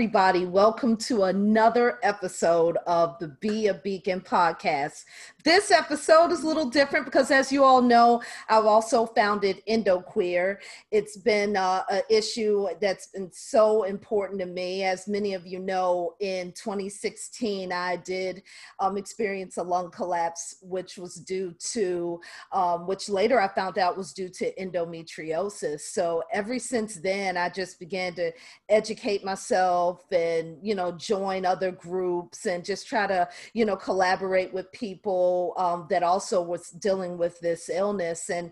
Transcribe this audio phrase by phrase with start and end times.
[0.00, 0.46] Everybody.
[0.46, 5.04] Welcome to another episode of the Be a Beacon podcast.
[5.44, 10.56] This episode is a little different because, as you all know, I've also founded EndoQueer.
[10.90, 14.82] It's been uh, an issue that's been so important to me.
[14.84, 18.42] As many of you know, in 2016, I did
[18.80, 22.20] um, experience a lung collapse, which was due to,
[22.52, 25.80] um, which later I found out was due to endometriosis.
[25.80, 28.32] So, ever since then, I just began to
[28.68, 34.52] educate myself and, you know, join other groups and just try to, you know, collaborate
[34.52, 38.30] with people um, that also was dealing with this illness.
[38.30, 38.50] And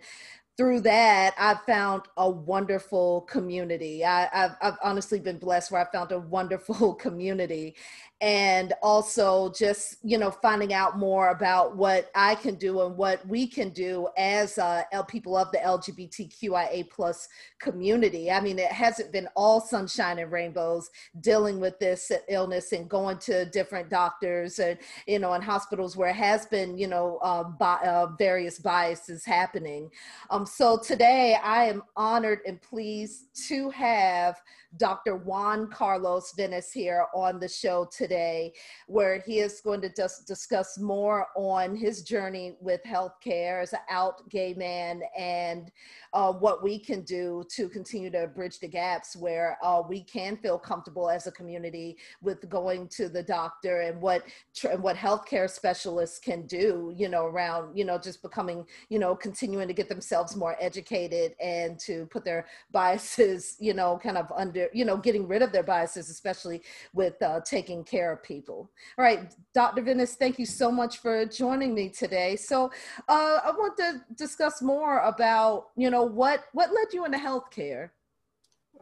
[0.57, 4.05] through that, I've found a wonderful community.
[4.05, 7.77] I, have I've honestly been blessed where I found a wonderful community
[8.21, 13.25] and also just you know finding out more about what i can do and what
[13.29, 18.31] we can do as uh, people of the lgbtqia plus community.
[18.31, 23.19] I mean it hasn't been all sunshine and rainbows dealing with this illness and going
[23.19, 27.45] to different doctors and you know in hospitals where it has been you know uh,
[27.45, 29.91] bi- uh, various biases happening.
[30.31, 34.41] Um, so today i am honored and pleased to have
[34.77, 35.17] Dr.
[35.17, 38.53] Juan Carlos Venis here on the show today,
[38.87, 43.79] where he is going to just discuss more on his journey with healthcare as an
[43.91, 45.73] out gay man and
[46.13, 50.37] uh, what we can do to continue to bridge the gaps where uh, we can
[50.37, 54.23] feel comfortable as a community with going to the doctor and what
[54.55, 59.15] tr- what healthcare specialists can do, you know, around you know just becoming you know
[59.15, 64.31] continuing to get themselves more educated and to put their biases, you know, kind of
[64.37, 68.71] under you know getting rid of their biases, especially with uh, taking care of people.
[68.99, 69.83] All right, Dr.
[69.83, 72.37] Venis, thank you so much for joining me today.
[72.37, 72.71] So
[73.09, 77.91] uh, I want to discuss more about you know what what led you into healthcare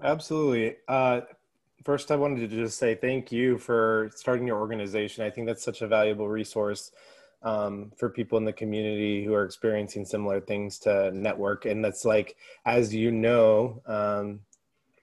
[0.02, 1.20] absolutely uh,
[1.84, 5.64] first i wanted to just say thank you for starting your organization i think that's
[5.64, 6.90] such a valuable resource
[7.42, 12.04] um, for people in the community who are experiencing similar things to network and that's
[12.04, 14.40] like as you know um,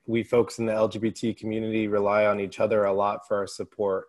[0.05, 4.05] we folks in the lgbt community rely on each other a lot for our support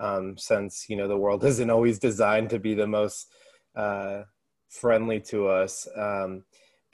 [0.00, 3.32] um, since you know the world isn't always designed to be the most
[3.76, 4.22] uh,
[4.68, 6.44] friendly to us um,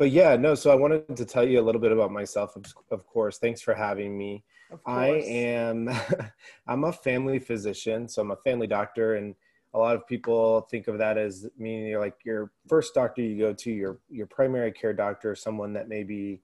[0.00, 0.54] but yeah, no.
[0.54, 2.56] So I wanted to tell you a little bit about myself.
[2.56, 4.42] Of, of course, thanks for having me.
[4.86, 5.90] I am,
[6.66, 9.34] I'm a family physician, so I'm a family doctor, and
[9.74, 13.38] a lot of people think of that as meaning you're like your first doctor you
[13.38, 16.40] go to, your your primary care doctor, someone that maybe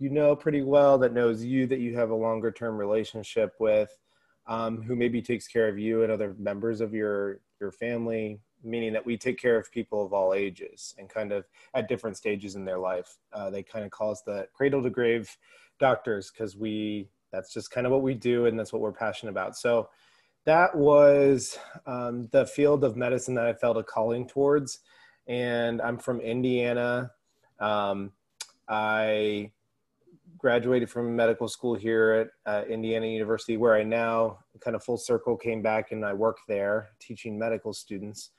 [0.00, 3.94] you know pretty well, that knows you, that you have a longer term relationship with,
[4.46, 8.92] um, who maybe takes care of you and other members of your your family, meaning
[8.94, 12.56] that we take care of people of all ages and kind of at different stages
[12.56, 13.18] in their life.
[13.32, 15.36] Uh, they kind of call us the cradle to grave
[15.78, 19.30] doctors because we that's just kind of what we do and that's what we're passionate
[19.30, 19.56] about.
[19.56, 19.90] So
[20.46, 24.80] that was um, the field of medicine that I felt a calling towards.
[25.26, 27.12] And I'm from Indiana.
[27.60, 28.12] Um,
[28.68, 29.52] I
[30.40, 34.96] graduated from medical school here at uh, Indiana University, where I now kind of full
[34.96, 38.30] circle came back and I work there teaching medical students.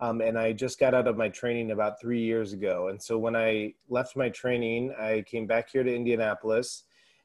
[0.00, 2.88] Um, and I just got out of my training about three years ago.
[2.88, 6.84] And so when I left my training, I came back here to Indianapolis,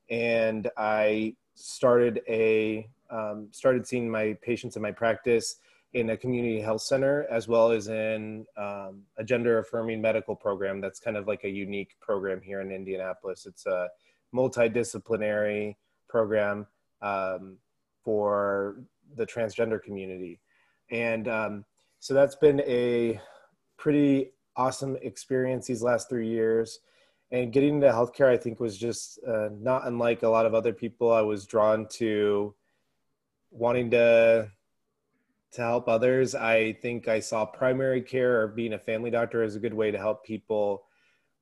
[0.09, 5.55] and I started a um, started seeing my patients in my practice
[5.93, 10.81] in a community health center as well as in um, a gender affirming medical program
[10.81, 13.45] that's kind of like a unique program here in Indianapolis.
[13.45, 13.87] It's a
[14.33, 15.75] multidisciplinary
[16.09, 16.67] program
[17.01, 17.57] um,
[18.03, 18.77] for
[19.15, 20.39] the transgender community.
[20.91, 21.65] And um,
[21.99, 23.19] so that's been a
[23.77, 26.79] pretty awesome experience these last three years.
[27.31, 30.73] And getting into healthcare, I think, was just uh, not unlike a lot of other
[30.73, 31.11] people.
[31.11, 32.53] I was drawn to
[33.51, 34.51] wanting to
[35.53, 36.35] to help others.
[36.35, 39.89] I think I saw primary care or being a family doctor as a good way
[39.89, 40.83] to help people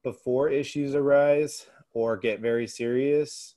[0.03, 3.55] before issues arise or get very serious.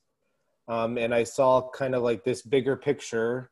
[0.69, 3.51] Um, and I saw kind of like this bigger picture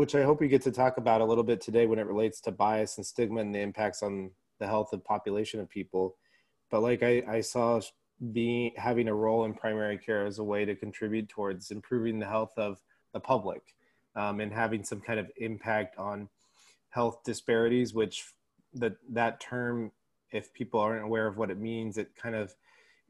[0.00, 2.40] which I hope we get to talk about a little bit today when it relates
[2.42, 6.16] to bias and stigma and the impacts on the health of population of people.
[6.70, 7.82] But like I, I saw
[8.32, 12.26] being having a role in primary care as a way to contribute towards improving the
[12.26, 12.80] health of
[13.12, 13.60] the public
[14.16, 16.30] um, and having some kind of impact on
[16.88, 18.24] health disparities, which
[18.72, 19.92] that that term,
[20.32, 22.54] if people aren't aware of what it means, it kind of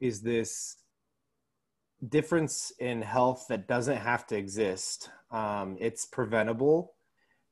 [0.01, 0.75] is this
[2.09, 5.09] difference in health that doesn't have to exist.
[5.31, 6.93] Um, it's preventable.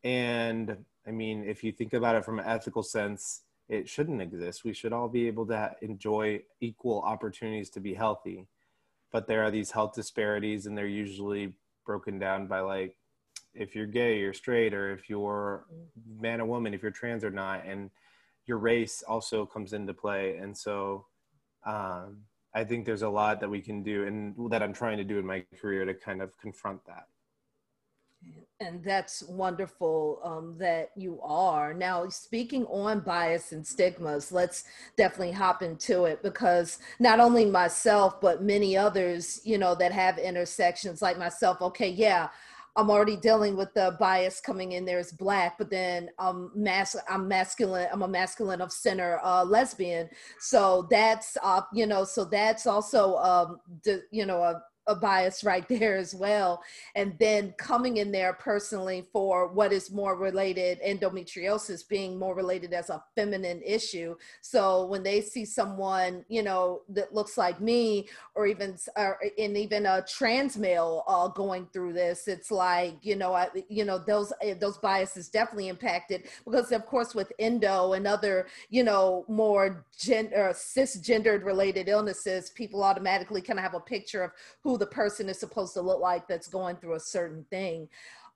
[0.04, 4.64] And I mean, if you think about it from an ethical sense, it shouldn't exist.
[4.64, 8.48] We should all be able to enjoy equal opportunities to be healthy.
[9.12, 11.54] but there are these health disparities and they're usually
[11.86, 12.96] broken down by like
[13.54, 15.66] if you're gay you're straight or if you're
[16.20, 17.90] man or woman if you're trans or not and
[18.46, 21.06] your race also comes into play and so
[21.66, 22.18] um,
[22.54, 25.18] i think there's a lot that we can do and that i'm trying to do
[25.18, 27.08] in my career to kind of confront that
[28.62, 31.74] and that's wonderful um, that you are.
[31.74, 34.66] Now, speaking on bias and stigmas, let's
[34.98, 40.18] definitely hop into it because not only myself, but many others, you know, that have
[40.18, 42.28] intersections like myself, okay, yeah,
[42.76, 46.96] I'm already dealing with the bias coming in there as black, but then I'm mas-
[47.10, 47.88] I'm masculine.
[47.92, 50.10] I'm a masculine of center uh, lesbian.
[50.40, 55.44] So that's uh, you know, so that's also um, the, you know a a bias
[55.44, 56.62] right there as well.
[56.96, 62.74] And then coming in there personally for what is more related, endometriosis being more related
[62.74, 64.16] as a feminine issue.
[64.42, 69.56] So when they see someone, you know, that looks like me, or even, or, and
[69.56, 74.00] even a trans male uh, going through this, it's like, you know, I, you know,
[74.00, 79.26] those, eh, those biases definitely impacted because of course with endo and other, you know,
[79.28, 84.32] more gender, cisgendered related illnesses, people automatically kind of have a picture of
[84.64, 87.88] who the person is supposed to look like that's going through a certain thing.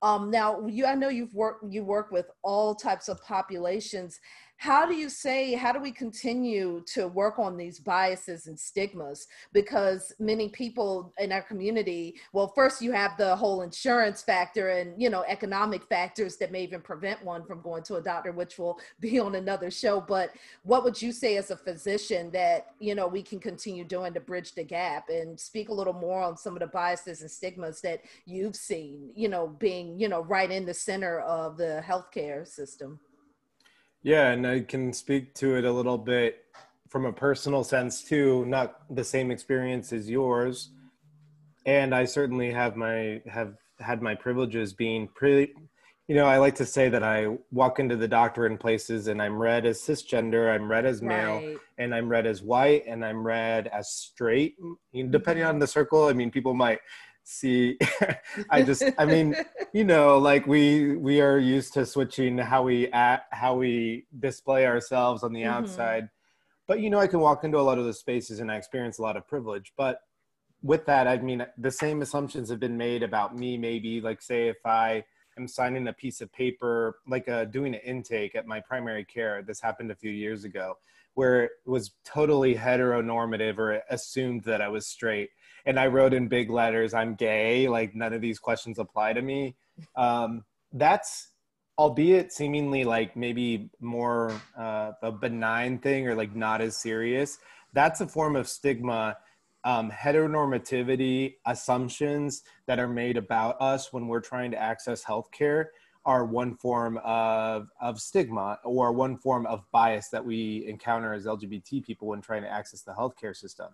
[0.01, 4.19] Um, now, you, I know you've worked, you work with all types of populations
[4.57, 9.27] how do you say how do we continue to work on these biases and stigmas?
[9.51, 15.01] Because many people in our community well first you have the whole insurance factor and
[15.01, 18.57] you know economic factors that may even prevent one from going to a doctor which
[18.57, 20.00] will be on another show.
[20.00, 20.31] But
[20.63, 24.21] what would you say as a physician that you know we can continue doing to
[24.21, 25.09] bridge the gap?
[25.09, 29.11] And speak a little more on some of the biases and stigmas that you've seen
[29.15, 33.00] you know being you know right in the center of the healthcare system
[34.03, 36.45] yeah, and I can speak to it a little bit
[36.89, 40.69] from a personal sense too, not the same experience as yours.
[41.65, 45.53] And I certainly have my have had my privileges being pretty
[46.07, 49.21] you know, I like to say that I walk into the doctor in places and
[49.21, 51.57] I'm read as cisgender, I'm read as male, right.
[51.77, 54.55] and I'm read as white, and I'm read as straight.
[54.94, 56.79] Depending on the circle, I mean, people might
[57.24, 57.78] see
[58.50, 59.36] i just i mean
[59.74, 64.66] you know like we we are used to switching how we act how we display
[64.66, 65.54] ourselves on the mm-hmm.
[65.54, 66.10] outside.
[66.68, 69.00] But you know i can walk into a lot of those spaces and i experience
[69.00, 69.74] a lot of privilege.
[69.78, 70.00] But
[70.64, 74.48] with that i mean the same assumptions have been made about me maybe like say
[74.48, 75.04] if i
[75.38, 79.44] am signing a piece of paper like uh, doing an intake at my primary care
[79.44, 80.75] this happened a few years ago
[81.16, 85.30] where it was totally heteronormative or assumed that i was straight
[85.65, 89.21] and I wrote in big letters, I'm gay, like none of these questions apply to
[89.21, 89.56] me.
[89.96, 91.29] Um, that's,
[91.77, 97.38] albeit seemingly like maybe more uh, a benign thing or like not as serious,
[97.74, 99.17] that's a form of stigma.
[99.65, 105.67] Um, heteronormativity assumptions that are made about us when we're trying to access healthcare
[106.05, 111.25] are one form of, of stigma or one form of bias that we encounter as
[111.25, 113.67] LGBT people when trying to access the healthcare system.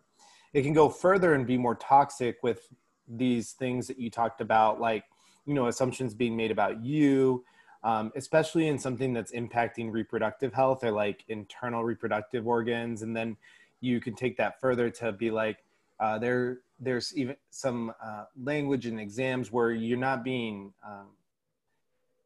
[0.54, 2.68] It can go further and be more toxic with
[3.08, 5.04] these things that you talked about like
[5.48, 7.44] you know assumptions being made about you
[7.84, 13.02] um, especially in something that's impacting reproductive health or like internal reproductive organs.
[13.04, 13.38] And then
[13.80, 15.64] you can take that further to be like
[16.00, 21.08] uh, there there's even some uh, language in exams where you're not being um,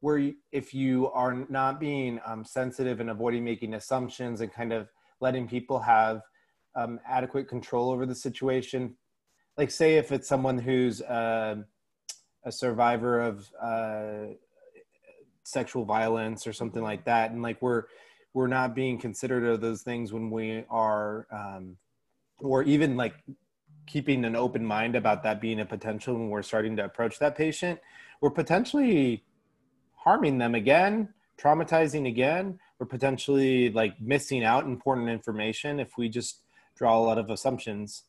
[0.04, 4.74] where you, if you are not being um, sensitive and avoiding making assumptions and kind
[4.74, 4.90] of
[5.22, 6.24] letting people have
[6.76, 8.98] um, adequate control over the situation.
[9.58, 11.56] Like say if it's someone who's uh,
[12.44, 14.34] a survivor of uh,
[15.46, 17.84] sexual violence or something like that and like we're
[18.34, 21.78] we're not being considerate of those things when we are um,
[22.40, 23.14] or even like
[23.88, 27.38] keeping an open mind about that being a potential when we're starting to approach that
[27.38, 27.80] patient
[28.20, 29.24] we're potentially
[30.04, 31.08] harming them again
[31.40, 36.42] traumatizing again we're potentially like missing out important information if we just
[36.76, 38.04] draw a lot of assumptions.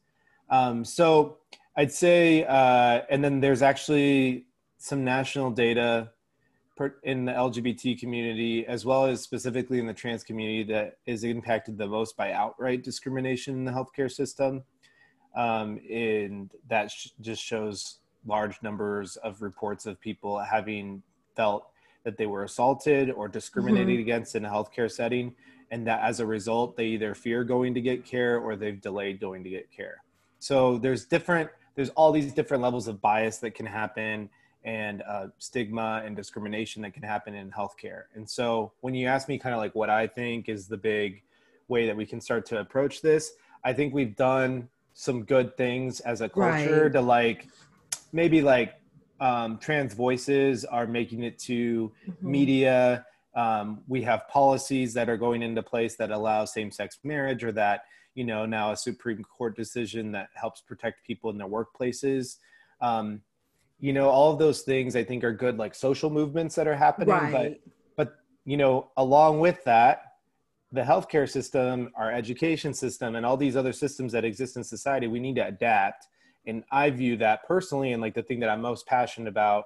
[0.50, 1.38] Um, so
[1.76, 4.46] I'd say, uh, and then there's actually
[4.78, 6.10] some national data
[7.04, 11.78] in the LGBT community, as well as specifically in the trans community, that is impacted
[11.78, 14.64] the most by outright discrimination in the healthcare system.
[15.36, 21.02] Um, and that sh- just shows large numbers of reports of people having
[21.36, 21.68] felt
[22.04, 24.00] that they were assaulted or discriminated mm-hmm.
[24.00, 25.34] against in a healthcare setting
[25.70, 29.20] and that as a result they either fear going to get care or they've delayed
[29.20, 30.02] going to get care
[30.38, 34.28] so there's different there's all these different levels of bias that can happen
[34.64, 39.28] and uh, stigma and discrimination that can happen in healthcare and so when you ask
[39.28, 41.22] me kind of like what i think is the big
[41.68, 43.32] way that we can start to approach this
[43.64, 46.92] i think we've done some good things as a culture Right.
[46.92, 47.48] to like
[48.12, 48.74] maybe like
[49.20, 52.22] um, trans voices are making it to Mhm.
[52.22, 53.06] media.
[53.34, 57.84] Um, we have policies that are going into place that allow same-sex marriage, or that
[58.14, 62.38] you know now a Supreme Court decision that helps protect people in their workplaces.
[62.80, 63.22] Um,
[63.80, 66.76] you know, all of those things I think are good, like social movements that are
[66.76, 67.08] happening.
[67.32, 67.60] But
[67.96, 70.12] but you know, along with that,
[70.72, 75.06] the healthcare system, our education system, and all these other systems that exist in society,
[75.06, 76.08] we need to adapt.
[76.46, 79.64] And I view that personally, and like the thing that I'm most passionate about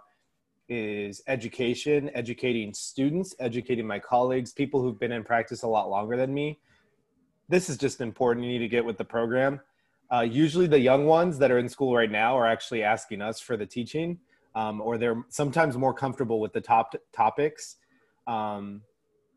[0.69, 6.17] is education, educating students, educating my colleagues, people who've been in practice a lot longer
[6.17, 6.59] than me.
[7.49, 8.45] This is just important.
[8.45, 9.61] You need to get with the program.
[10.11, 13.41] Uh, usually, the young ones that are in school right now are actually asking us
[13.41, 14.19] for the teaching,
[14.55, 17.77] um, or they're sometimes more comfortable with the top topics
[18.27, 18.83] um,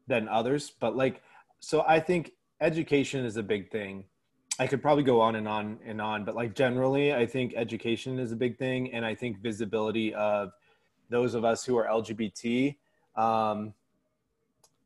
[0.08, 0.72] than others.
[0.80, 1.22] But like,
[1.60, 4.06] so I think education is a big thing.
[4.62, 8.20] I could probably go on and on and on, but like generally, I think education
[8.20, 10.52] is a big thing, and I think visibility of
[11.10, 12.76] those of us who are LGBT
[13.16, 13.74] um,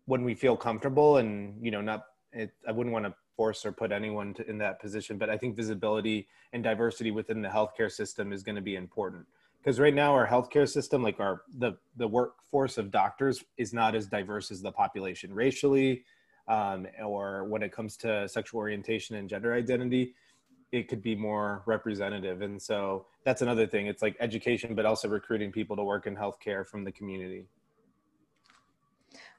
[0.06, 2.06] when we feel comfortable, and you know, not.
[2.32, 5.38] It, I wouldn't want to force or put anyone to, in that position, but I
[5.38, 9.26] think visibility and diversity within the healthcare system is going to be important
[9.62, 13.94] because right now our healthcare system, like our the the workforce of doctors, is not
[13.94, 16.06] as diverse as the population racially
[16.48, 20.14] um, or when it comes to sexual orientation and gender identity,
[20.72, 22.42] it could be more representative.
[22.42, 23.88] And so that's another thing.
[23.88, 27.46] It's like education, but also recruiting people to work in healthcare from the community.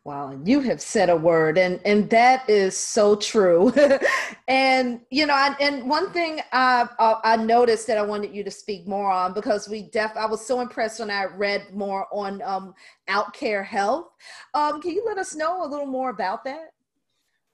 [0.07, 3.73] Wow, you have said a word, and and that is so true.
[4.49, 8.45] and you know, I, and one thing I, I I noticed that I wanted you
[8.45, 12.07] to speak more on because we def I was so impressed when I read more
[12.13, 12.73] on um,
[13.09, 14.13] Outcare Health.
[14.55, 16.75] Um, can you let us know a little more about that?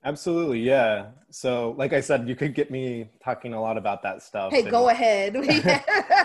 [0.05, 1.07] Absolutely, yeah.
[1.31, 4.53] So, like I said, you could get me talking a lot about that stuff.
[4.53, 5.35] Hey, go ahead.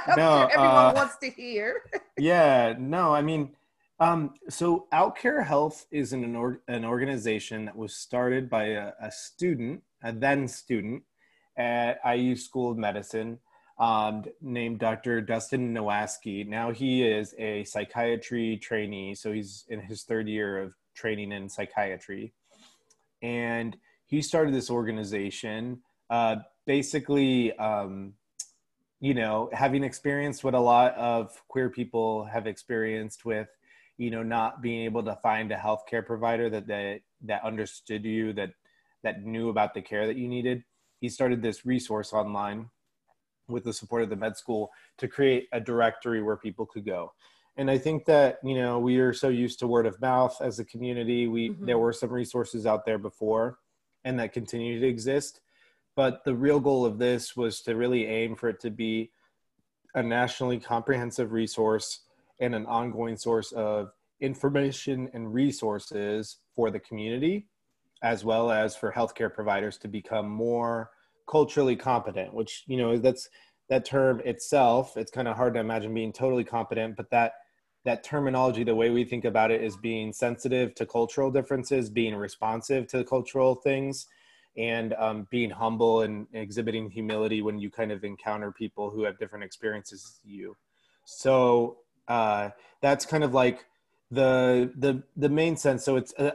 [0.15, 1.84] No, everyone uh, wants to hear.
[2.17, 3.51] yeah no i mean
[4.00, 9.12] um, so outcare health is an, org- an organization that was started by a, a
[9.12, 11.03] student a then student
[11.57, 13.39] at iu school of medicine
[13.79, 20.03] um, named dr dustin nowaskie now he is a psychiatry trainee so he's in his
[20.03, 22.34] third year of training in psychiatry
[23.22, 28.14] and he started this organization uh, basically um,
[29.00, 33.48] you know, having experienced what a lot of queer people have experienced with,
[33.98, 38.34] you know, not being able to find a healthcare provider that that that understood you,
[38.34, 38.50] that
[39.04, 40.64] that knew about the care that you needed.
[41.00, 42.70] He started this resource online
[43.48, 47.14] with the support of the med school to create a directory where people could go.
[47.58, 50.60] And I think that, you know, we are so used to word of mouth as
[50.60, 51.28] a community.
[51.28, 51.66] We Mhm.
[51.66, 53.60] there were some resources out there before
[54.06, 55.42] and that continue to exist
[55.98, 59.12] but the real goal of this was to really aim for it to be
[59.96, 62.06] a nationally comprehensive resource
[62.40, 67.48] and an ongoing source of information and resources for the community
[68.04, 70.92] as well as for healthcare providers to become more
[71.28, 73.28] culturally competent which you know that's
[73.70, 77.34] that term itself it's kind of hard to imagine being totally competent but that
[77.88, 82.13] that terminology the way we think about it is being sensitive to cultural differences being
[82.13, 84.08] responsive to cultural things
[84.58, 89.17] and um, being humble and exhibiting humility when you kind of encounter people who have
[89.17, 90.58] different experiences you.
[91.06, 91.77] So
[92.10, 92.50] uh,
[92.82, 93.63] that's kind of like
[94.12, 95.86] the the the main sense.
[95.86, 96.32] So it's uh,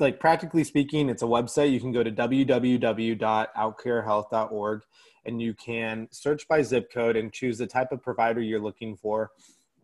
[0.00, 1.70] like practically speaking, it's a website.
[1.70, 4.82] You can go to www.outcarehealth.org
[5.24, 8.96] and you can search by zip code and choose the type of provider you're looking
[8.96, 9.30] for,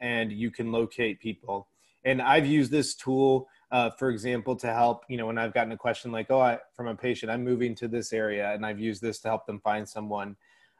[0.01, 1.69] and you can locate people.
[2.05, 5.73] And I've used this tool uh, for example, to help, you know, when I've gotten
[5.73, 8.79] a question like, oh, I, from a patient, I'm moving to this area and I've
[8.79, 10.37] used this to help them find someone.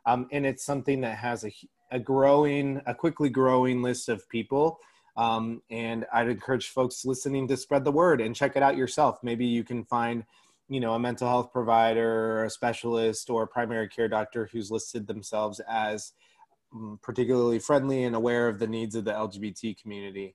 [0.07, 1.53] Um, and it's something that has a,
[1.91, 4.79] a growing, a quickly growing list of people.
[5.17, 9.19] Um, and I'd encourage folks listening to spread the word and check it out yourself.
[9.25, 10.23] Maybe you can find,
[10.69, 14.71] you know, a mental health provider or a specialist or a primary care doctor who's
[14.71, 16.13] listed themselves as
[17.03, 20.35] particularly friendly and aware of the needs of the LGBT community.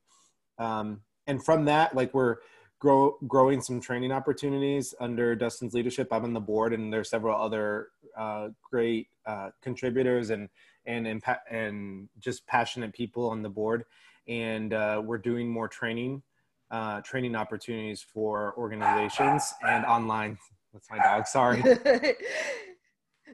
[0.58, 2.38] Um, and from that like we're
[2.80, 6.08] grow, growing some training opportunities under dustin's leadership.
[6.12, 10.50] I'm on the board and there's several other uh, great uh, contributors and
[10.86, 13.86] and and just passionate people on the board.
[14.28, 16.24] And uh, we're doing more training
[16.72, 20.38] uh, training opportunities for organizations and online.
[20.74, 21.26] That's my dog.
[21.26, 21.64] Sorry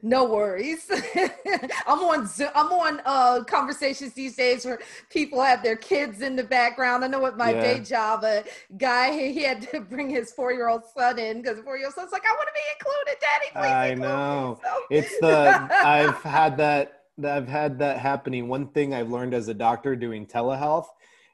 [0.02, 0.90] No worries.
[1.86, 4.78] I'm on Zoom, I'm on uh, conversations these days where
[5.10, 7.04] people have their kids in the background.
[7.04, 7.60] I know at my yeah.
[7.60, 8.44] day job, a
[8.76, 11.86] guy he, he, had to bring his four year old son in because four year
[11.86, 13.46] old son's like, I want to be included, Daddy.
[13.52, 14.60] Please I know.
[14.62, 14.80] So.
[14.90, 18.48] It's the I've had that I've had that happening.
[18.48, 20.86] One thing I've learned as a doctor doing telehealth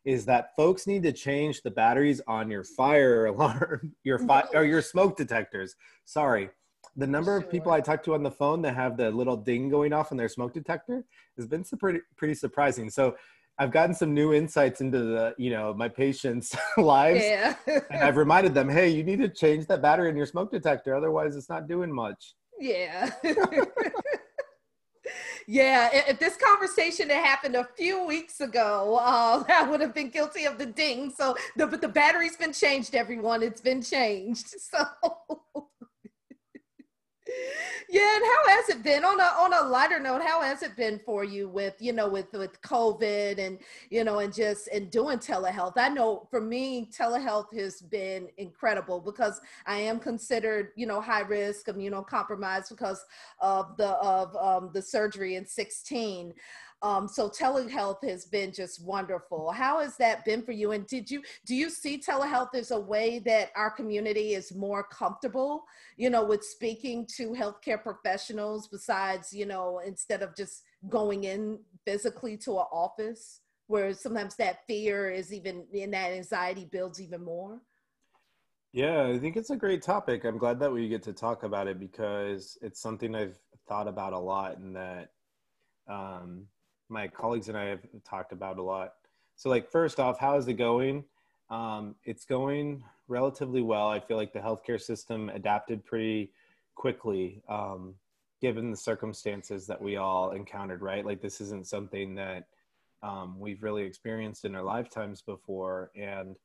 [0.05, 4.65] is that folks need to change the batteries on your fire alarm, your fire or
[4.65, 5.75] your smoke detectors.
[6.05, 6.51] Sorry
[6.97, 7.39] the number sure.
[7.39, 10.13] of people I talk to on the phone that have the little ding going off
[10.13, 11.05] on their smoke detector
[11.37, 12.91] has been pretty pretty surprising.
[12.91, 13.17] So
[13.59, 17.55] I've gotten some new insights into the you know my patients' lives, yeah.
[17.67, 20.95] and I've reminded them, hey, you need to change that battery in your smoke detector,
[20.95, 22.35] otherwise it's not doing much.
[22.59, 23.11] Yeah.
[25.47, 30.11] yeah, if this conversation had happened a few weeks ago, uh, I would have been
[30.11, 31.13] guilty of the ding.
[31.17, 33.43] So, the, but the battery's been changed, everyone.
[33.43, 34.55] It's been changed.
[34.61, 34.85] So,
[37.89, 40.23] yeah, and how has it been on a on a lighter note?
[40.23, 43.59] How has it been for you with you know with with COVID and
[43.91, 45.75] you know and just and doing telehealth?
[45.77, 51.21] I know for me, telehealth has been incredible because I am considered you know high
[51.21, 53.05] risk immunocompromised because
[53.41, 56.33] of the of um, the surgery in sixteen.
[56.83, 59.53] Um, so telehealth has been just wonderful.
[59.53, 60.73] How has that been for you?
[60.73, 64.83] And did you do you see telehealth as a way that our community is more
[64.83, 65.65] comfortable,
[65.97, 71.61] you know, with speaking to healthcare professionals besides, you know, instead of just going in
[71.87, 77.23] physically to an office where sometimes that fear is even and that anxiety builds even
[77.23, 77.61] more?
[78.73, 80.25] Yeah, I think it's a great topic.
[80.25, 84.15] I'm glad that we get to talk about it because it's something I've thought about
[84.15, 85.11] a lot and that
[85.89, 86.47] um,
[86.93, 88.93] my colleagues and I have talked about a lot.
[89.35, 91.05] So, like, first off, how is it going?
[91.51, 93.89] Um, it's going relatively well.
[93.89, 96.33] I feel like the healthcare system adapted pretty
[96.75, 97.95] quickly, um,
[98.41, 101.05] given the circumstances that we all encountered, right?
[101.05, 102.47] Like, this isn't something that
[103.03, 105.91] um, we've really experienced in our lifetimes before.
[105.97, 106.37] And,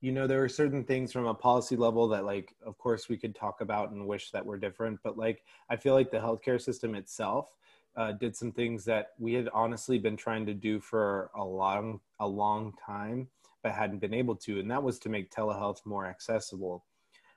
[0.00, 3.16] you know, there are certain things from a policy level that, like, of course, we
[3.16, 5.00] could talk about and wish that were different.
[5.02, 7.56] But, like, I feel like the healthcare system itself
[7.96, 12.00] uh, did some things that we had honestly been trying to do for a long
[12.20, 13.28] a long time
[13.62, 16.84] but hadn't been able to and that was to make telehealth more accessible.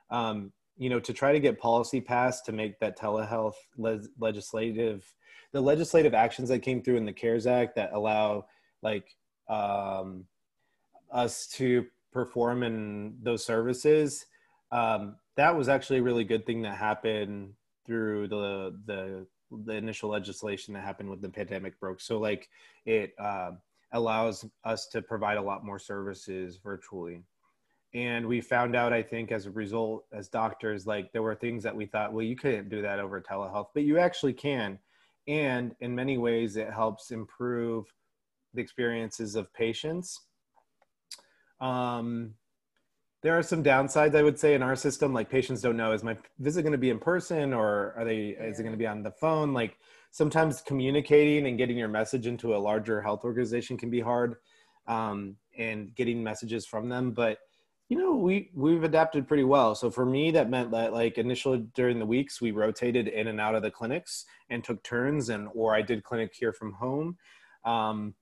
[0.09, 5.11] Um, you know to try to get policy passed to make that telehealth le- legislative
[5.51, 8.45] the legislative actions that came through in the cares act that allow
[8.81, 9.15] like
[9.49, 10.25] um,
[11.11, 14.25] us to perform in those services
[14.71, 17.53] um, that was actually a really good thing that happened
[17.85, 22.01] through the the the initial legislation that happened when the pandemic broke.
[22.01, 22.49] So like
[22.85, 23.51] it uh,
[23.91, 27.23] allows us to provide a lot more services virtually.
[27.93, 31.63] And we found out, I think, as a result, as doctors, like there were things
[31.63, 34.77] that we thought, well, you couldn't do that over telehealth, but you actually can.
[35.27, 37.91] And in many ways, it helps improve
[38.53, 40.21] the experiences of patients.
[41.59, 42.33] Um,
[43.23, 46.03] there are some downsides i would say in our system like patients don't know is
[46.03, 48.45] my visit going to be in person or are they yeah.
[48.45, 49.77] is it going to be on the phone like
[50.11, 54.35] sometimes communicating and getting your message into a larger health organization can be hard
[54.87, 57.39] um, and getting messages from them but
[57.89, 61.65] you know we we've adapted pretty well so for me that meant that like initially
[61.73, 65.47] during the weeks we rotated in and out of the clinics and took turns and
[65.53, 67.17] or i did clinic here from home
[67.65, 68.13] um,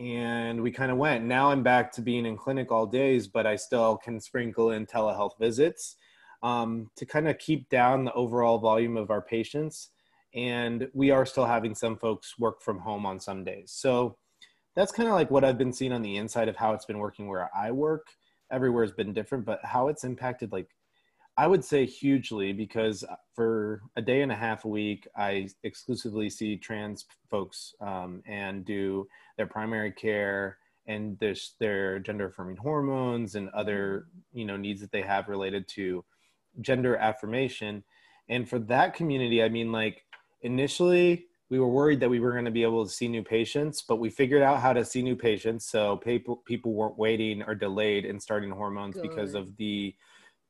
[0.00, 1.24] and we kind of went.
[1.24, 4.86] Now I'm back to being in clinic all days, but I still can sprinkle in
[4.86, 5.96] telehealth visits
[6.42, 9.90] um, to kind of keep down the overall volume of our patients.
[10.34, 13.72] And we are still having some folks work from home on some days.
[13.72, 14.16] So
[14.74, 16.98] that's kind of like what I've been seeing on the inside of how it's been
[16.98, 18.06] working where I work.
[18.50, 20.68] Everywhere has been different, but how it's impacted like
[21.36, 26.28] I would say hugely because for a day and a half a week, I exclusively
[26.28, 33.36] see trans folks um, and do their primary care and this, their gender affirming hormones
[33.36, 36.04] and other you know needs that they have related to
[36.60, 37.84] gender affirmation.
[38.28, 40.04] And for that community, I mean, like
[40.42, 43.82] initially we were worried that we were going to be able to see new patients,
[43.82, 45.66] but we figured out how to see new patients.
[45.66, 49.02] So people people weren't waiting or delayed in starting hormones Good.
[49.02, 49.94] because of the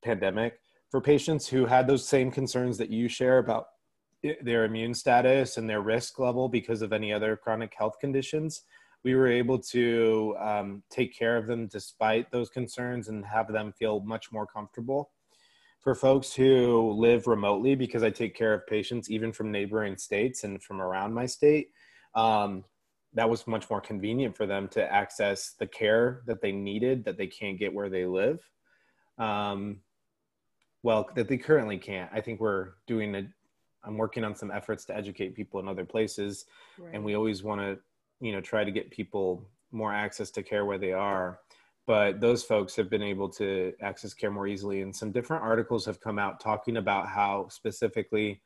[0.03, 0.59] pandemic
[0.91, 3.67] for patients who had those same concerns that you share about
[4.43, 8.63] their immune status and their risk level because of any other chronic health conditions,
[9.03, 13.73] we were able to um, take care of them despite those concerns and have them
[13.79, 15.11] feel much more comfortable.
[15.81, 20.45] For folks who live remotely, because I take care of patients even from neighboring states
[20.45, 21.69] and from around my state,
[22.15, 22.65] um,
[23.15, 27.17] that was much more convenient for them to access the care that they needed that
[27.17, 28.41] they can't get where they live.
[29.19, 29.79] Um,
[30.83, 33.27] well that they currently can't i think we're doing a
[33.83, 36.45] I'm working on some efforts to educate people in other places,
[36.79, 36.95] Right.
[36.95, 37.79] and we always want to,
[38.21, 41.41] you know, try to get people more access to care where they are.
[41.87, 45.87] But those folks have been able to access care more easily, and some different articles
[45.87, 48.43] have come out talking about how specifically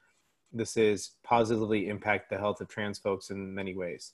[0.53, 4.12] this is positively impact the health of trans folks in many ways.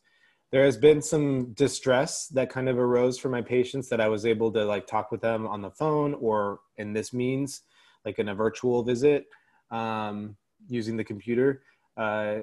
[0.52, 4.24] There has been some distress that kind of arose for my patients that I was
[4.24, 7.60] able to like talk with them on the phone or in this means,
[8.04, 9.26] like in a virtual visit
[9.70, 10.36] um,
[10.68, 11.62] using the computer.
[11.96, 12.38] Uh,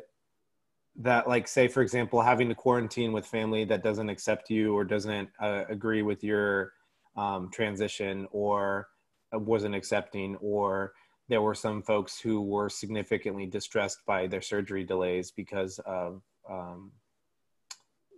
[1.00, 4.84] that like say for example having to quarantine with family that doesn't accept you or
[4.84, 6.74] doesn't uh, agree with your
[7.16, 8.88] um, transition or
[9.32, 10.94] wasn't accepting or
[11.30, 16.92] there were some folks who were significantly distressed by their surgery delays because of um,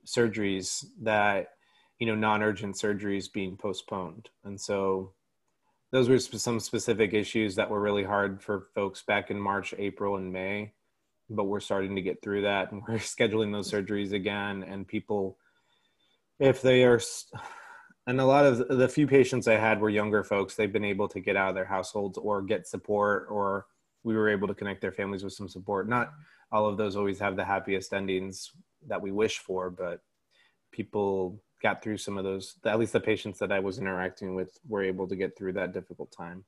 [0.06, 1.50] surgeries that
[2.00, 5.12] you know non-urgent surgeries being postponed and so
[5.92, 10.18] those were some specific issues that were really hard for folks back in march april
[10.18, 10.72] and may
[11.30, 15.38] but we're starting to get through that and we're scheduling those surgeries again and people
[16.40, 17.00] if they are
[18.08, 20.56] and a lot of the few patients i had were younger folks.
[20.56, 23.68] They've been able to get out of their households or get support or
[24.04, 25.88] we were able to connect their families with some support.
[25.88, 26.12] Not
[26.52, 28.52] all of those always have the happiest endings
[28.88, 30.02] that we wish for but
[30.72, 34.58] people got through some of those at least the patients that i was interacting with
[34.68, 36.46] were able to get through that difficult time.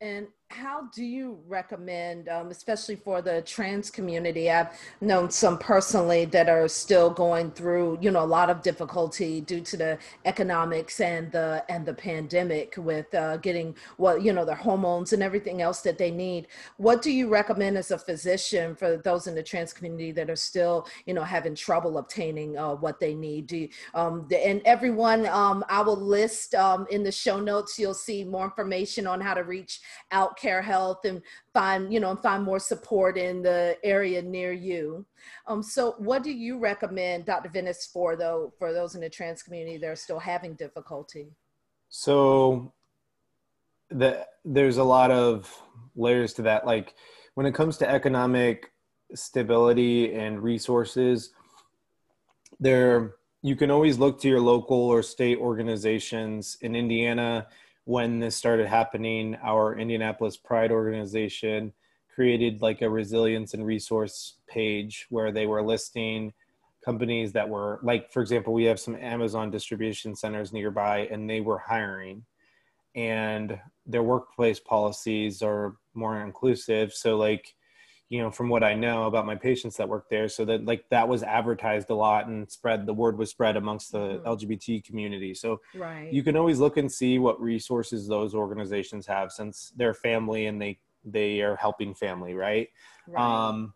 [0.00, 4.50] And how do you recommend, um, especially for the trans community?
[4.50, 9.40] I've known some personally that are still going through, you know, a lot of difficulty
[9.40, 14.44] due to the economics and the and the pandemic with uh, getting what you know
[14.44, 16.48] their hormones and everything else that they need.
[16.78, 20.36] What do you recommend as a physician for those in the trans community that are
[20.36, 23.46] still, you know, having trouble obtaining uh, what they need?
[23.46, 27.78] Do you, um, the, and everyone, um, I will list um, in the show notes.
[27.78, 31.20] You'll see more information on how to reach out care health and
[31.52, 35.04] find you know and find more support in the area near you.
[35.46, 39.42] Um, so what do you recommend dr venis for though for those in the trans
[39.42, 41.28] community that are still having difficulty?
[41.88, 42.72] So
[43.90, 45.52] the, there's a lot of
[45.96, 46.64] layers to that.
[46.64, 46.94] Like
[47.34, 48.72] when it comes to economic
[49.14, 51.30] stability and resources
[52.60, 56.56] there you can always look to your local or state organizations.
[56.60, 57.48] In indiana
[57.90, 61.72] when this started happening our indianapolis pride organization
[62.14, 66.32] created like a resilience and resource page where they were listing
[66.84, 71.40] companies that were like for example we have some amazon distribution centers nearby and they
[71.40, 72.24] were hiring.
[72.94, 76.92] And their workplace policies are more inclusive.
[76.92, 77.54] So like
[78.10, 80.84] you know from what i know about my patients that work there so that like
[80.90, 84.24] that was advertised a lot and spread the word was spread amongst the Mhm.
[84.24, 85.32] lgbt community.
[85.32, 86.12] So right.
[86.12, 90.60] you can always look and see what resources those organizations have since they're family and
[90.60, 92.68] they they are helping family right,
[93.06, 93.22] right.
[93.22, 93.72] um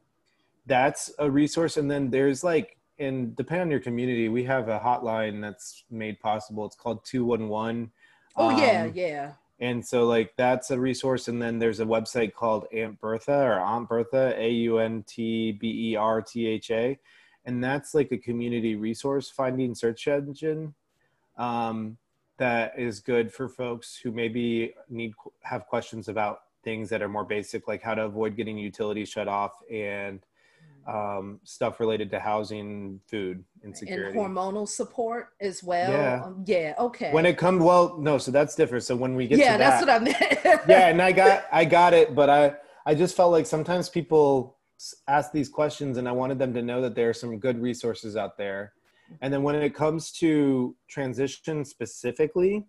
[0.67, 1.77] that's a resource.
[1.77, 6.19] And then there's like and depending on your community we have a hotline that's made
[6.21, 6.67] possible.
[6.67, 7.93] It's called 211
[8.37, 11.29] oh yeah um, yeah and so like that's a resource.
[11.29, 16.99] And then there's a website called aunt bertha or aunt bertha a-u-n-t-b-e-r-t-h-a
[17.47, 20.75] and that's like a community resource finding search engine
[21.37, 21.97] um,
[22.39, 25.13] that is good for folks who maybe need
[25.43, 29.29] have questions about things that are more basic like how to avoid getting utilities shut
[29.29, 30.21] off and
[30.87, 35.91] um, stuff related to housing food insecurity, and hormonal support as well?
[35.91, 36.23] Yeah.
[36.25, 37.13] Um, yeah okay.
[37.13, 38.85] When it comes well no so that's different.
[38.85, 40.61] So when we get yeah that's that, what i meant.
[40.69, 42.55] yeah and i got i got it but i
[42.87, 44.59] i just felt like sometimes people
[45.09, 48.17] ask these questions and i wanted them to know that there are some good resources
[48.17, 48.73] out there.
[49.21, 52.67] And then when it comes to transition specifically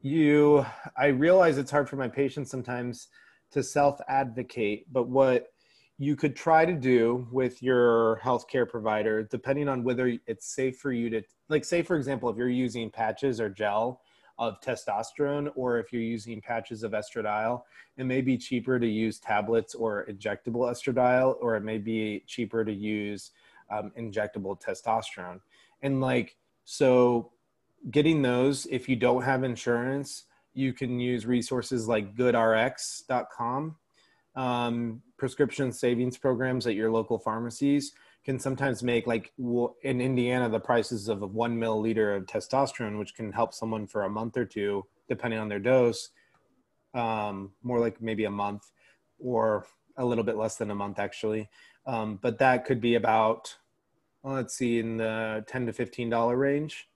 [0.00, 0.64] you
[0.96, 3.08] i realize it's hard for my patients sometimes
[3.50, 5.48] to self advocate but what
[5.98, 10.92] you could try to do with your healthcare provider depending on whether it's safe for
[10.92, 14.00] you to like say for example if you're using patches or gel
[14.38, 17.62] of testosterone or if you're using patches of estradiol
[17.96, 22.64] it may be cheaper to use tablets or injectable estradiol or it may be cheaper
[22.64, 23.32] to use
[23.70, 25.40] um, injectable testosterone.
[25.82, 27.32] And like so
[27.90, 33.76] getting those if you don't have insurance you can use resources like goodrx.com
[34.38, 37.92] um, prescription savings programs at your local pharmacies
[38.24, 39.32] can sometimes make like
[39.82, 44.08] in indiana the prices of one milliliter of testosterone which can help someone for a
[44.08, 46.10] month or two depending on their dose
[46.94, 48.70] um, more like maybe a month
[49.18, 51.48] or a little bit less than a month actually.
[51.86, 53.56] Um, but that could be about
[54.22, 56.88] well, let's see in the 10 to 15 dollar range.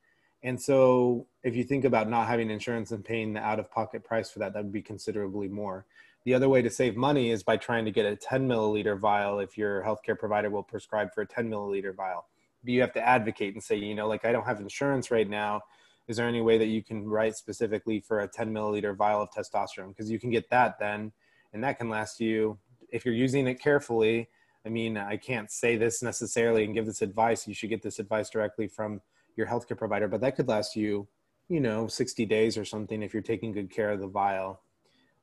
[0.42, 4.02] And so if you think about not having insurance and paying the out of pocket
[4.02, 5.86] price for that that would be considerably more
[6.24, 9.40] The other way to save money is by trying to get a 10 milliliter vial
[9.40, 12.26] if your healthcare provider will prescribe for a 10 milliliter vial.
[12.62, 15.28] But you have to advocate and say, you know, like I don't have insurance right
[15.28, 15.62] now.
[16.06, 19.30] Is there any way that you can write specifically for a 10 milliliter vial of
[19.30, 19.88] testosterone?
[19.88, 21.12] Because you can get that then,
[21.52, 22.58] and that can last you,
[22.90, 24.28] if you're using it carefully.
[24.64, 27.48] I mean, I can't say this necessarily and give this advice.
[27.48, 29.00] You should get this advice directly from
[29.36, 31.08] your healthcare provider, but that could last you,
[31.48, 34.60] you know, 60 days or something if you're taking good care of the vial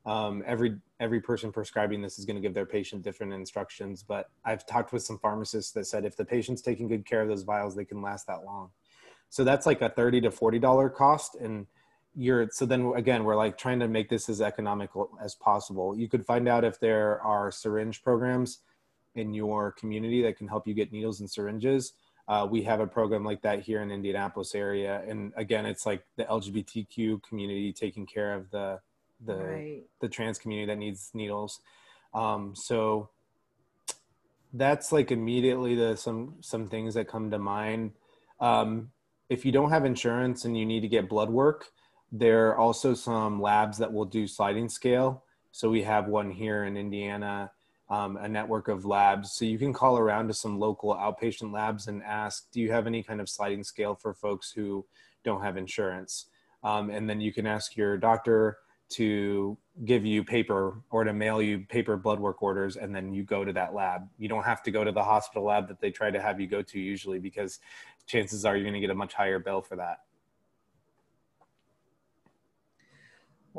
[0.05, 4.29] um, every every person prescribing this is going to give their patient different instructions but
[4.45, 7.43] i've talked with some pharmacists that said if the patient's taking good care of those
[7.43, 8.69] vials they can last that long.
[9.29, 11.67] So that's like a 30 to 40 dollar cost and
[12.15, 15.95] you're so then again we're like trying to make this as economical as possible.
[15.95, 18.59] You could find out if there are syringe programs
[19.15, 21.93] in your community that can help you get needles and syringes.
[22.27, 26.03] Uh, we have a program like that here in indianapolis area and again it's like
[26.15, 28.79] the lgbtq community taking care of the
[29.25, 29.83] the right.
[30.01, 31.59] the trans community that needs needles.
[32.13, 33.09] Um, so
[34.53, 37.91] that's like immediately the some some things that come to mind.
[38.39, 38.91] Um,
[39.29, 41.71] if you don't have insurance and you need to get blood work,
[42.11, 45.23] there are also some labs that will do sliding scale.
[45.51, 47.51] So we have one here in Indiana,
[47.89, 49.33] um, a network of labs.
[49.33, 52.87] So you can call around to some local outpatient labs and ask, do you have
[52.87, 54.85] any kind of sliding scale for folks who
[55.23, 56.25] don't have insurance?
[56.63, 58.57] Um, and then you can ask your doctor
[58.89, 63.23] to give you paper or to mail you paper blood work orders and then you
[63.23, 64.07] go to that lab.
[64.17, 66.47] You don't have to go to the hospital lab that they try to have you
[66.47, 67.59] go to usually because
[68.07, 69.99] chances are you're going to get a much higher bill for that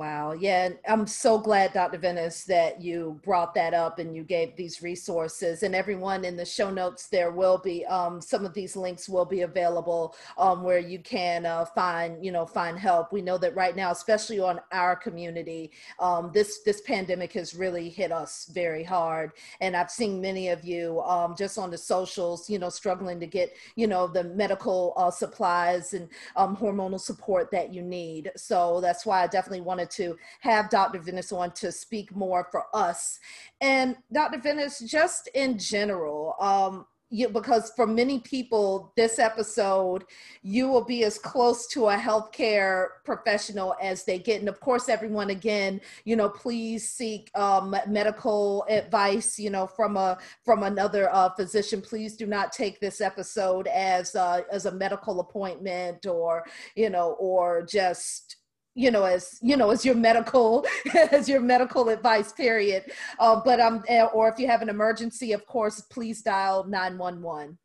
[0.00, 0.32] Wow.
[0.32, 0.70] Yeah.
[0.88, 1.98] I'm so glad, Dr.
[1.98, 5.62] Venis, that you brought that up and you gave these resources.
[5.62, 9.26] And everyone in the show notes, there will be um, some of these links will
[9.26, 13.12] be available um, where you can uh, find, you know, find help.
[13.12, 17.90] We know that right now, especially on our community, um, this this pandemic has really
[17.90, 19.32] hit us very hard.
[19.60, 23.26] And I've seen many of you um, just on the socials, you know, struggling to
[23.26, 28.30] get, you know, the medical uh, supplies and um, hormonal support that you need.
[28.34, 30.98] So that's why I definitely want to have Dr.
[30.98, 33.18] Venis on to speak more for us.
[33.60, 34.38] And Dr.
[34.38, 40.04] Venis, just in general, um, you, because for many people, this episode,
[40.42, 44.38] you will be as close to a healthcare professional as they get.
[44.38, 49.96] And of course, everyone, again, you know, please seek um, medical advice, you know, from
[49.96, 51.82] a from another uh, physician.
[51.82, 56.44] Please do not take this episode as uh, as a medical appointment or
[56.76, 58.36] you know, or just
[58.74, 60.64] you know as you know as your medical
[61.12, 62.84] as your medical advice period.
[63.18, 67.58] Uh, but um eh, or if you have an emergency of course please dial 911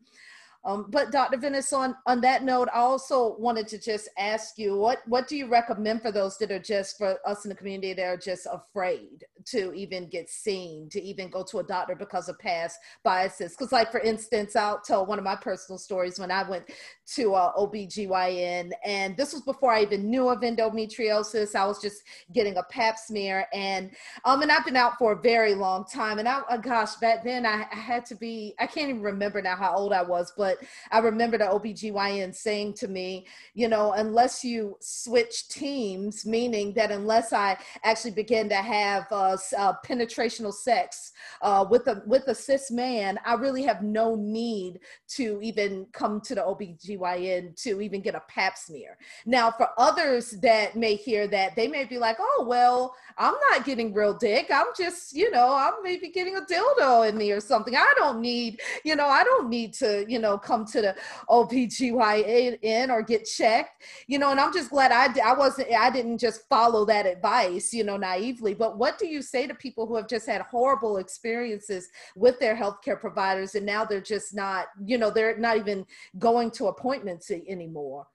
[0.66, 1.38] um, but Dr.
[1.38, 5.38] Venis, on, on that note, I also wanted to just ask you, what, what do
[5.38, 8.48] you recommend for those that are just, for us in the community that are just
[8.52, 13.52] afraid to even get seen, to even go to a doctor because of past biases?
[13.52, 16.66] Because like, for instance, I'll tell one of my personal stories when I went
[17.14, 21.54] to uh, OBGYN, and this was before I even knew of endometriosis.
[21.54, 22.02] I was just
[22.34, 23.92] getting a pap smear, and
[24.24, 26.18] um, and I've been out for a very long time.
[26.18, 29.42] And I, oh gosh, back then I, I had to be, I can't even remember
[29.42, 33.68] now how old I was, but but I remember the OBGYN saying to me, you
[33.68, 39.74] know, unless you switch teams, meaning that unless I actually begin to have uh, uh,
[39.86, 45.40] penetrational sex uh, with a with a cis man, I really have no need to
[45.42, 48.98] even come to the OBGYN to even get a pap smear.
[49.26, 53.66] Now, for others that may hear that, they may be like, oh, well, I'm not
[53.66, 54.50] getting real dick.
[54.54, 57.76] I'm just, you know, I'm maybe getting a dildo in me or something.
[57.76, 60.96] I don't need, you know, I don't need to, you know, come to the
[61.30, 66.20] OBGYN or get checked, you know, and I'm just glad I, I wasn't, I didn't
[66.20, 68.54] just follow that advice, you know, naively.
[68.54, 72.56] But what do you say to people who have just had horrible experiences with their
[72.56, 75.86] healthcare providers and now they're just not, you know, they're not even
[76.20, 78.08] going to appointments anymore?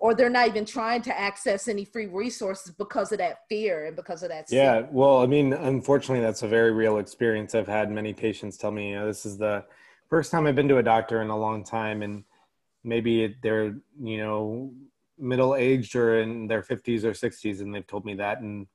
[0.00, 3.94] or they're not even trying to access any free resources because of that fear and
[3.94, 7.90] because of that yeah well i mean unfortunately that's a very real experience i've had
[7.90, 9.62] many patients tell me you know this is the
[10.10, 12.24] first time I've been to a doctor in a long time, and
[12.84, 14.72] maybe they're you know
[15.18, 18.40] middle aged or in their 50s or 60s, and they've told me that.
[18.40, 18.66] And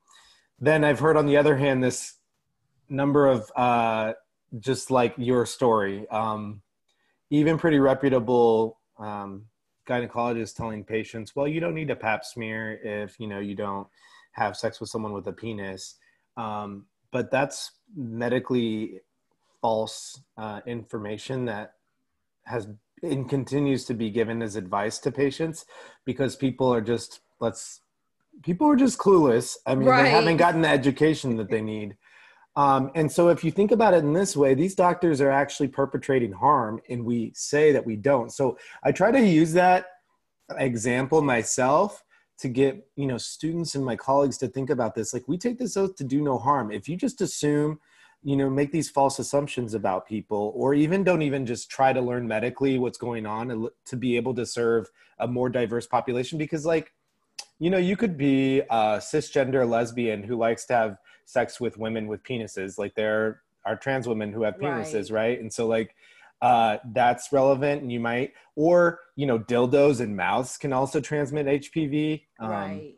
[0.59, 2.15] then I've heard on the other hand this
[2.87, 4.13] number of uh,
[4.59, 6.61] just like your story, um,
[7.29, 9.45] even pretty reputable um,
[9.87, 13.87] gynecologists telling patients, well, you don't need a Pap smear if you know you don't
[14.31, 15.95] have sex with someone with a penis.
[16.37, 18.99] Um, but that's medically
[19.65, 21.73] false uh, information that
[22.43, 22.67] has
[23.01, 25.65] and continues to be given as advice to patients
[26.05, 27.81] because people are just let's
[28.43, 29.55] people are just clueless.
[29.65, 30.03] I mean, right.
[30.03, 31.97] they haven't gotten the education that they need.
[32.55, 35.69] Um, and so, if you think about it in this way, these doctors are actually
[35.69, 38.31] perpetrating harm, and we say that we don't.
[38.31, 39.87] So, I try to use that
[40.59, 42.03] example myself
[42.37, 45.11] to get you know students and my colleagues to think about this.
[45.11, 46.71] Like, we take this oath to do no harm.
[46.71, 47.79] If you just assume,
[48.23, 52.01] you know, make these false assumptions about people, or even don't even just try to
[52.01, 56.65] learn medically what's going on to be able to serve a more diverse population, because
[56.65, 56.93] like,
[57.59, 62.07] you know, you could be a cisgender lesbian who likes to have sex with women
[62.07, 62.77] with penises.
[62.77, 65.29] Like there are trans women who have penises, right?
[65.29, 65.39] right?
[65.39, 65.95] And so like
[66.41, 71.45] uh, that's relevant and you might or you know dildos and mouths can also transmit
[71.47, 72.95] hpv um, right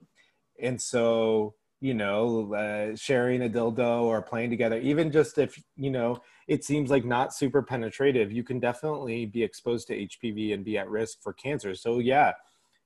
[0.59, 5.91] and so you know uh, sharing a dildo or playing together even just if you
[5.91, 10.65] know it seems like not super penetrative you can definitely be exposed to hpv and
[10.65, 11.75] be at risk for cancer.
[11.75, 12.33] So yeah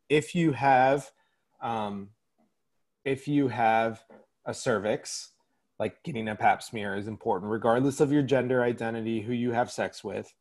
[0.09, 1.09] if you have
[1.61, 2.09] um,
[3.05, 4.03] if you have
[4.45, 5.31] a cervix
[5.79, 9.71] like getting a pap smear is important regardless of your gender identity who you have
[9.71, 10.33] sex with.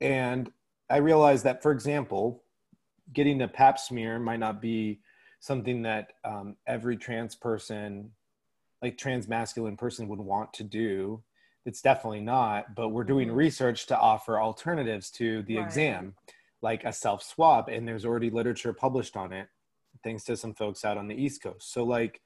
[0.00, 0.50] And
[0.90, 2.42] i realized that for example
[3.12, 5.00] getting a pap smear might not be
[5.40, 8.10] something that um, every trans person
[8.82, 11.22] like trans masculine person would want to do
[11.64, 13.36] it's definitely not but we're doing mm-hmm.
[13.36, 15.66] research to offer alternatives to the right.
[15.66, 16.14] exam
[16.62, 19.48] like a self swab and there's already literature published on it
[20.04, 22.20] thanks to some folks out on the east coast so like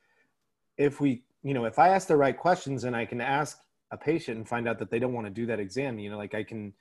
[0.76, 3.58] if we you know, if I ask the right questions and I can ask
[3.90, 6.18] a patient and find out that they don't want to do that exam, you know,
[6.18, 6.72] like I can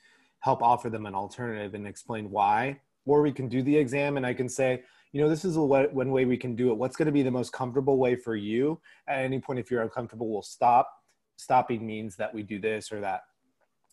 [0.42, 2.80] help offer them an alternative and explain why.
[3.06, 5.62] Or we can do the exam and I can say, you know, this is a
[5.62, 6.78] one way we can do it.
[6.78, 8.80] What's going to be the most comfortable way for you?
[9.08, 10.90] At any point, if you're uncomfortable, we'll stop.
[11.38, 13.22] Stopping means that we do this or that.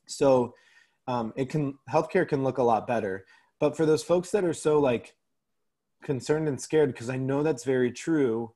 [0.07, 0.55] So
[1.07, 3.25] um, it can healthcare can look a lot better.
[3.59, 5.15] But for those folks that are so like
[6.03, 8.53] concerned and scared, because I know that's very true.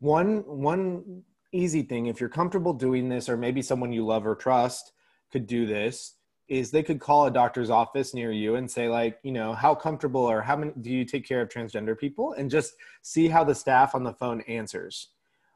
[0.00, 1.22] One one
[1.52, 4.92] easy thing if you're comfortable doing this or maybe someone you love or trust
[5.30, 6.14] could do this
[6.52, 9.74] is they could call a doctor's office near you and say like you know how
[9.74, 12.34] comfortable or how many do you take care of transgender people?
[12.34, 15.08] And just see how the staff on the phone answers.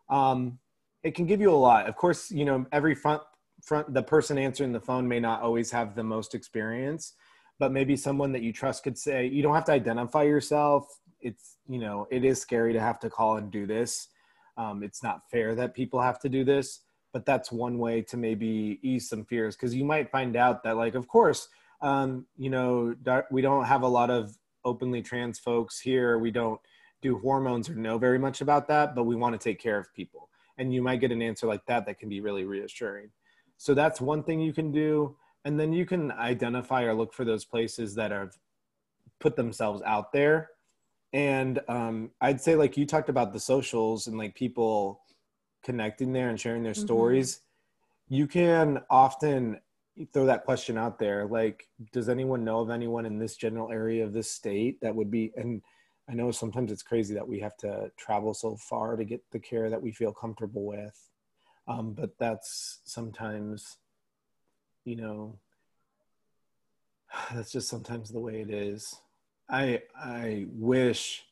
[0.08, 0.58] Um,
[1.02, 1.86] it can give you a lot.
[1.86, 3.22] Of course you know every front
[3.62, 7.14] front the person answering the phone may not always have the most experience
[7.58, 10.86] but maybe someone that you trust could say you don't have to identify yourself.
[11.20, 14.08] It's you know it is scary to have to call and do this.
[14.56, 16.80] Um, it's not fair that people have to do this,
[17.16, 20.76] but that's one way to maybe ease some fears because you might find out that,
[20.76, 21.48] like, of course,
[21.80, 22.94] um, you know,
[23.30, 26.18] we don't have a lot of openly trans folks here.
[26.18, 26.60] We don't
[27.00, 29.94] do hormones or know very much about that, but we want to take care of
[29.94, 30.28] people.
[30.58, 33.08] And you might get an answer like that that can be really reassuring.
[33.56, 35.16] So that's one thing you can do.
[35.46, 38.36] And then you can identify or look for those places that have
[39.20, 40.50] put themselves out there
[41.12, 45.00] and um, i'd say like you talked about the socials and like people
[45.66, 46.84] connecting there and sharing their mm-hmm.
[46.86, 47.40] stories
[48.08, 49.60] you can often
[50.12, 54.04] throw that question out there like does anyone know of anyone in this general area
[54.04, 55.60] of this state that would be and
[56.08, 59.38] i know sometimes it's crazy that we have to travel so far to get the
[59.38, 61.10] care that we feel comfortable with
[61.68, 63.78] um, but that's sometimes
[64.84, 65.36] you know
[67.34, 69.00] that's just sometimes the way it is
[69.48, 71.24] I I wish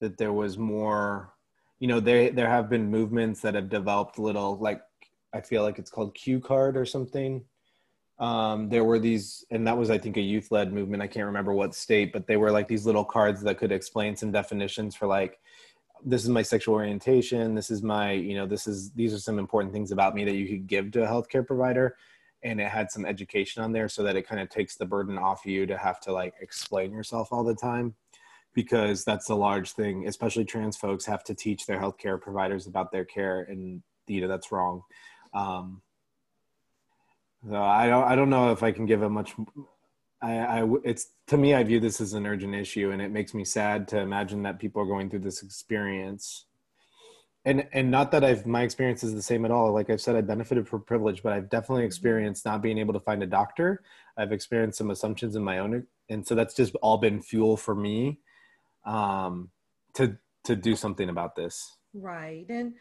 [0.00, 1.32] that there was more.
[1.78, 4.82] You know, there there have been movements that have developed little like
[5.32, 7.44] I feel like it's called Q card or something.
[8.18, 11.02] Um, there were these, and that was I think a youth led movement.
[11.02, 14.16] I can't remember what state, but they were like these little cards that could explain
[14.16, 15.38] some definitions for like
[16.04, 19.38] this is my sexual orientation this is my you know this is these are some
[19.38, 21.96] important things about me that you could give to a healthcare provider
[22.42, 25.18] and it had some education on there so that it kind of takes the burden
[25.18, 27.94] off you to have to like explain yourself all the time
[28.56, 32.90] because that's a large thing especially trans folks have to teach their healthcare providers about
[32.90, 34.82] their care and you know that's wrong
[35.34, 35.82] um,
[37.48, 39.34] so I don't, I don't know if I can give a much
[40.22, 43.34] I, I it's to me I view this as an urgent issue and it makes
[43.34, 46.46] me sad to imagine that people are going through this experience
[47.44, 49.72] and and not that I've my experience is the same at all.
[49.72, 51.86] Like I've said, I benefited from privilege, but I've definitely mm-hmm.
[51.86, 53.84] experienced not being able to find a doctor.
[54.16, 57.76] I've experienced some assumptions in my own, and so that's just all been fuel for
[57.76, 58.18] me
[58.86, 59.50] um,
[59.94, 61.76] to to do something about this.
[61.92, 62.74] Right, and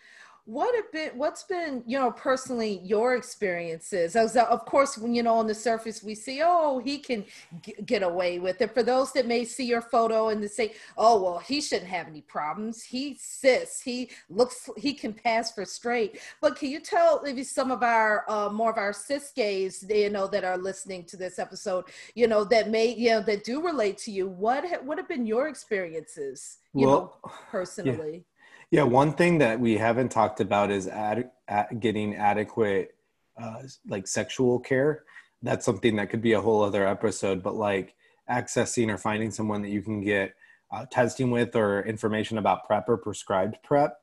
[0.46, 4.16] what have been what's been you know personally your experiences?
[4.16, 7.26] As of course when you know on the surface we see oh he can
[7.62, 8.74] g- get away with it.
[8.74, 12.08] For those that may see your photo and they say oh well he shouldn't have
[12.08, 12.84] any problems.
[12.84, 16.20] He cis he looks he can pass for straight.
[16.42, 20.12] But can you tell maybe some of our uh, more of our cis gays you
[20.12, 23.64] know that are listening to this episode you know that may you know that do
[23.64, 28.14] relate to you what ha- what have been your experiences you well, know personally?
[28.14, 28.35] yeah
[28.76, 32.96] Yeah, one thing that we haven't talked about is ad, ad, getting adequate,
[33.42, 35.06] uh, like sexual care.
[35.42, 37.42] That's something that could be a whole other episode.
[37.42, 37.96] But like
[38.30, 40.34] accessing or finding someone that you can get
[40.74, 43.98] uh, testing with or information about PrEP or prescribed PrEP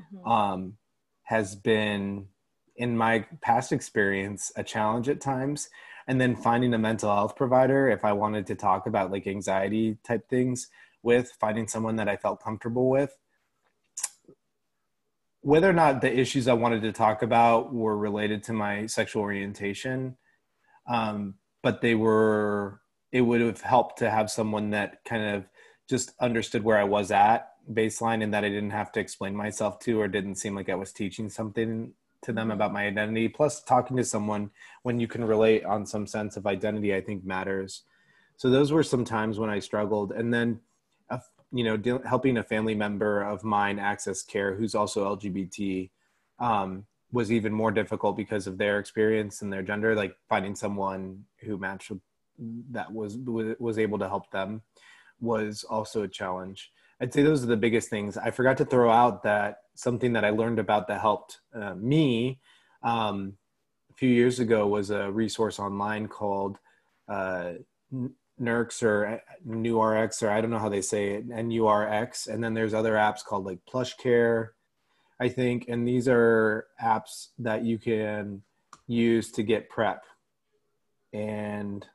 [0.00, 0.26] mm-hmm.
[0.26, 0.78] um,
[1.24, 2.28] has been,
[2.76, 5.68] in my past experience, a challenge at times.
[6.06, 9.98] And then finding a mental health provider, if I wanted to talk about like anxiety
[10.02, 10.68] type things,
[11.02, 13.14] with finding someone that I felt comfortable with.
[15.44, 19.20] Whether or not the issues I wanted to talk about were related to my sexual
[19.20, 20.16] orientation,
[20.88, 22.80] um, but they were,
[23.12, 25.44] it would have helped to have someone that kind of
[25.86, 29.78] just understood where I was at baseline and that I didn't have to explain myself
[29.80, 31.92] to or didn't seem like I was teaching something
[32.22, 33.28] to them about my identity.
[33.28, 34.50] Plus, talking to someone
[34.82, 37.82] when you can relate on some sense of identity, I think matters.
[38.38, 40.12] So, those were some times when I struggled.
[40.12, 40.60] And then,
[41.54, 45.88] you know, de- helping a family member of mine access care who's also LGBT
[46.40, 51.24] um, was even more difficult because of their experience and their gender, like finding someone
[51.38, 51.92] who matched
[52.72, 53.16] that was
[53.60, 54.62] was able to help them
[55.20, 56.72] was also a challenge.
[57.00, 58.16] I'd say those are the biggest things.
[58.16, 62.40] I forgot to throw out that something that I learned about that helped uh, me
[62.82, 63.34] um,
[63.92, 66.58] a few years ago was a resource online called
[67.08, 67.52] uh,
[68.40, 72.28] NURX or NURX or I don't know how they say it, NURX.
[72.28, 74.54] And then there's other apps called like Plush Care,
[75.20, 75.66] I think.
[75.68, 78.42] And these are apps that you can
[78.86, 80.02] use to get PrEP.
[81.12, 81.86] And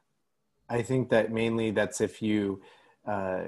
[0.69, 2.61] I think that mainly that's if you
[3.05, 3.41] uh,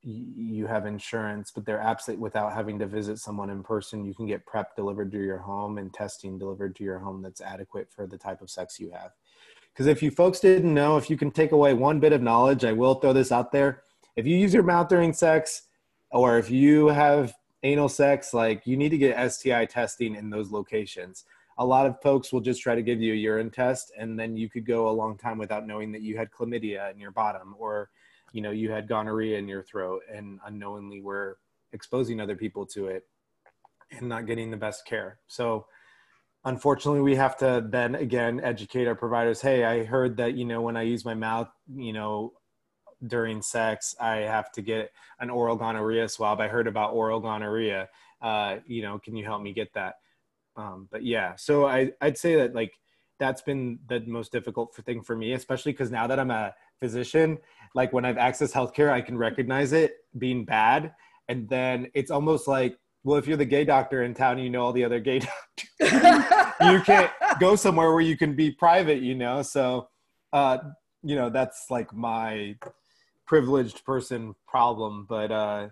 [0.00, 4.14] you have insurance, but they're apps that without having to visit someone in person, you
[4.14, 7.90] can get PrEP delivered to your home and testing delivered to your home that's adequate
[7.92, 9.10] for the type of sex you have.
[9.78, 12.64] Because if you folks didn't know, if you can take away one bit of knowledge,
[12.64, 13.84] I will throw this out there.
[14.16, 15.68] If you use your mouth during sex,
[16.10, 20.50] or if you have anal sex, like you need to get STI testing in those
[20.50, 21.26] locations.
[21.58, 24.36] A lot of folks will just try to give you a urine test, and then
[24.36, 27.54] you could go a long time without knowing that you had chlamydia in your bottom
[27.56, 27.88] or
[28.32, 31.38] you know you had gonorrhea in your throat and unknowingly were
[31.72, 33.04] exposing other people to it
[33.92, 35.66] and not getting the best care so
[36.48, 40.60] unfortunately we have to then again educate our providers hey i heard that you know
[40.60, 42.32] when i use my mouth you know
[43.06, 44.90] during sex i have to get
[45.20, 46.40] an oral gonorrhea swab.
[46.40, 47.88] I heard about oral gonorrhea.
[48.20, 49.94] Uh, you know can you help me get that?
[50.56, 52.72] Um, but yeah so I, i'd say that like
[53.20, 57.38] that's been the most difficult thing for me especially because now that i'm a physician
[57.74, 60.94] like when I've accessed healthcare, I can recognize it being bad.
[61.28, 62.78] And then it's almost like,
[63.08, 65.18] well, if you're the gay doctor in town, you know all the other gay
[65.80, 66.50] doctors.
[66.60, 69.40] you can't go somewhere where you can be private, you know?
[69.40, 69.88] So,
[70.34, 70.58] uh,
[71.02, 72.56] you know, that's like my
[73.24, 75.06] privileged person problem.
[75.08, 75.68] But uh,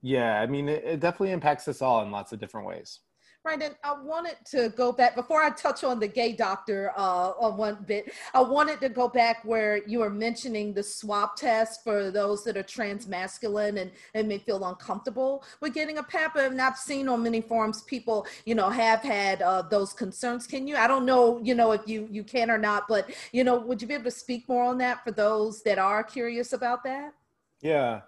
[0.00, 3.00] yeah, I mean, it, it definitely impacts us all in lots of different ways.
[3.46, 7.56] And I wanted to go back before I touch on the gay doctor uh, on
[7.56, 8.12] one bit.
[8.34, 12.58] I wanted to go back where you were mentioning the swab test for those that
[12.58, 16.36] are transmasculine and, and may feel uncomfortable with getting a PAP.
[16.36, 20.46] And I've seen on many forums people, you know, have had uh, those concerns.
[20.46, 20.76] Can you?
[20.76, 23.80] I don't know, you know, if you you can or not, but you know, would
[23.80, 27.14] you be able to speak more on that for those that are curious about that?
[27.62, 28.02] Yeah.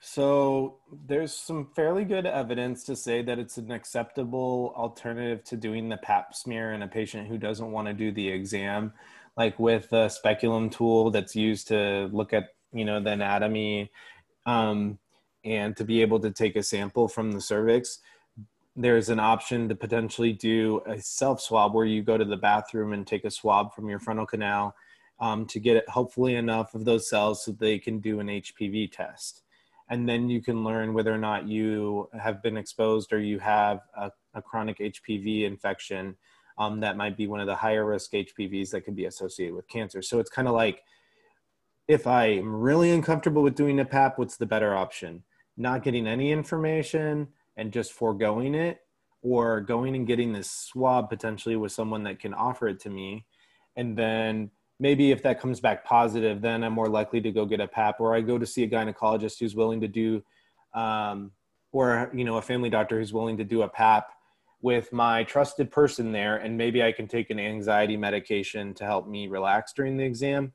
[0.00, 0.76] So
[1.06, 5.96] there's some fairly good evidence to say that it's an acceptable alternative to doing the
[5.96, 8.92] pap smear in a patient who doesn't want to do the exam,
[9.36, 13.90] like with a speculum tool that's used to look at you know the anatomy
[14.46, 14.98] um,
[15.44, 17.98] and to be able to take a sample from the cervix.
[18.76, 22.92] There's an option to potentially do a self swab where you go to the bathroom
[22.92, 24.76] and take a swab from your frontal canal
[25.18, 29.42] um, to get hopefully enough of those cells so they can do an HPV test
[29.90, 33.80] and then you can learn whether or not you have been exposed or you have
[33.96, 36.16] a, a chronic HPV infection
[36.58, 39.68] um, that might be one of the higher risk HPVs that can be associated with
[39.68, 40.02] cancer.
[40.02, 40.82] So it's kind of like
[41.86, 45.22] if I am really uncomfortable with doing a PAP, what's the better option?
[45.56, 48.80] Not getting any information and just foregoing it,
[49.22, 53.26] or going and getting this swab potentially with someone that can offer it to me,
[53.74, 54.50] and then
[54.80, 58.00] maybe if that comes back positive, then I'm more likely to go get a PAP,
[58.00, 60.22] or I go to see a gynecologist who's willing to do,
[60.74, 61.32] um,
[61.72, 64.10] or you know, a family doctor who's willing to do a PAP
[64.60, 69.06] with my trusted person there, and maybe I can take an anxiety medication to help
[69.06, 70.52] me relax during the exam,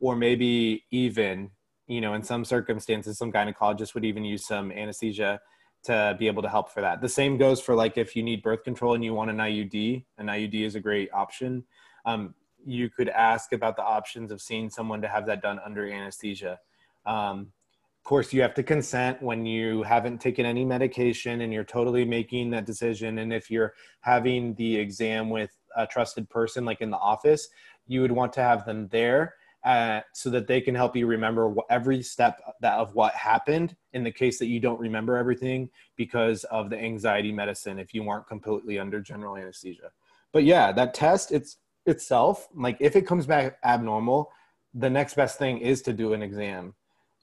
[0.00, 1.50] or maybe even,
[1.86, 5.40] you know, in some circumstances, some gynecologists would even use some anesthesia
[5.84, 7.00] to be able to help for that.
[7.00, 10.04] The same goes for like if you need birth control and you want an IUD,
[10.18, 11.64] an IUD is a great option.
[12.04, 12.34] Um,
[12.64, 16.58] you could ask about the options of seeing someone to have that done under anesthesia.
[17.06, 17.52] Um,
[17.98, 22.04] of course, you have to consent when you haven't taken any medication and you're totally
[22.04, 23.18] making that decision.
[23.18, 27.48] And if you're having the exam with a trusted person, like in the office,
[27.86, 29.34] you would want to have them there
[29.64, 34.02] uh, so that they can help you remember every step that of what happened in
[34.02, 38.26] the case that you don't remember everything because of the anxiety medicine if you weren't
[38.26, 39.90] completely under general anesthesia
[40.32, 44.30] but yeah that test it's itself like if it comes back abnormal
[44.74, 46.74] the next best thing is to do an exam.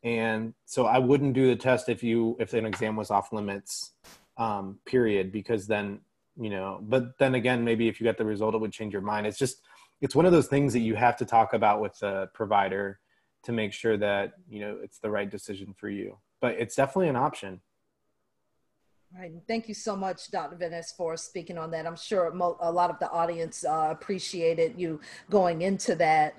[0.04, 3.92] And so i wouldn't do the test if you if an exam was off limits
[4.38, 6.00] um, period because then
[6.40, 9.02] you know but then again maybe if you got the result it would change your
[9.02, 9.28] mind.
[9.28, 9.62] It's just
[10.02, 13.00] it's one of those things that you have to talk about with the provider
[13.44, 16.18] to make sure that you know it's the right decision for you.
[16.40, 17.60] But it's definitely an option
[19.18, 19.32] Right.
[19.48, 20.56] Thank you so much, Dr.
[20.56, 21.88] Venis, for speaking on that.
[21.88, 25.02] I'm sure a lot of the audience uh, appreciated you
[25.32, 26.36] going into that.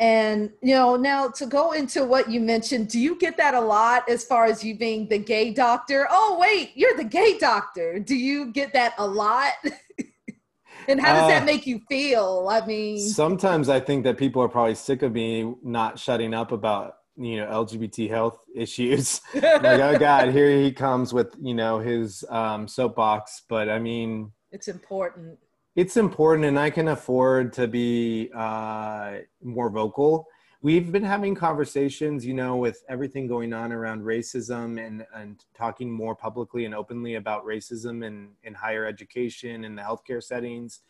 [0.00, 3.60] And, you know, now to go into what you mentioned, do you get that a
[3.60, 6.08] lot as far as you being the gay doctor?
[6.10, 8.00] Oh, wait, you're the gay doctor.
[8.00, 9.52] Do you get that a lot?
[10.88, 12.48] and how does uh, that make you feel?
[12.50, 16.50] I mean, sometimes I think that people are probably sick of me not shutting up
[16.50, 19.20] about you know LGBT health issues.
[19.34, 23.42] like, oh God, here he comes with you know his um, soapbox.
[23.48, 25.38] But I mean, it's important.
[25.74, 30.28] It's important, and I can afford to be uh, more vocal
[30.62, 35.90] we've been having conversations, you know, with everything going on around racism and, and talking
[35.90, 40.80] more publicly and openly about racism in, in higher education and the healthcare settings.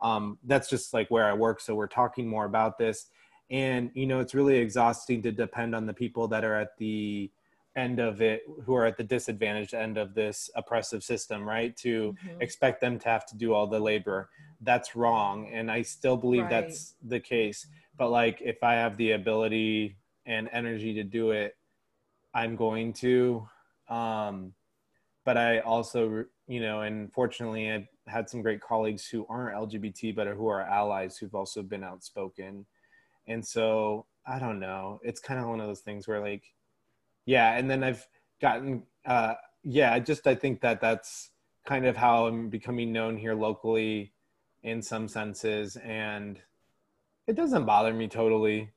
[0.00, 1.60] Um, that's just like where I work.
[1.60, 3.06] So we're talking more about this.
[3.50, 7.30] And, you know, it's really exhausting to depend on the people that are at the
[7.76, 11.76] end of it, who are at the disadvantaged end of this oppressive system, right?
[11.78, 12.40] To mm-hmm.
[12.40, 14.30] expect them to have to do all the labor.
[14.60, 15.50] That's wrong.
[15.52, 16.50] And I still believe right.
[16.50, 17.66] that's the case
[17.96, 21.56] but like if i have the ability and energy to do it
[22.34, 23.46] i'm going to
[23.88, 24.52] um
[25.24, 30.14] but i also you know and fortunately i've had some great colleagues who aren't lgbt
[30.14, 32.66] but who are allies who've also been outspoken
[33.26, 36.44] and so i don't know it's kind of one of those things where like
[37.24, 38.06] yeah and then i've
[38.40, 41.30] gotten uh yeah I just i think that that's
[41.66, 44.12] kind of how i'm becoming known here locally
[44.62, 46.40] in some senses and
[47.26, 48.70] it doesn't bother me totally.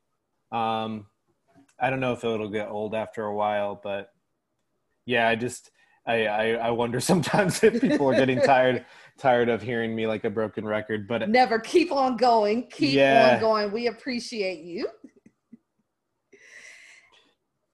[0.50, 1.06] Um,
[1.78, 4.12] I don't know if it'll get old after a while, but
[5.06, 5.70] yeah, I just
[6.06, 8.84] I, I, I wonder sometimes if people are getting tired
[9.18, 11.06] tired of hearing me like a broken record.
[11.06, 13.34] But never keep on going, keep yeah.
[13.34, 13.72] on going.
[13.72, 14.88] We appreciate you.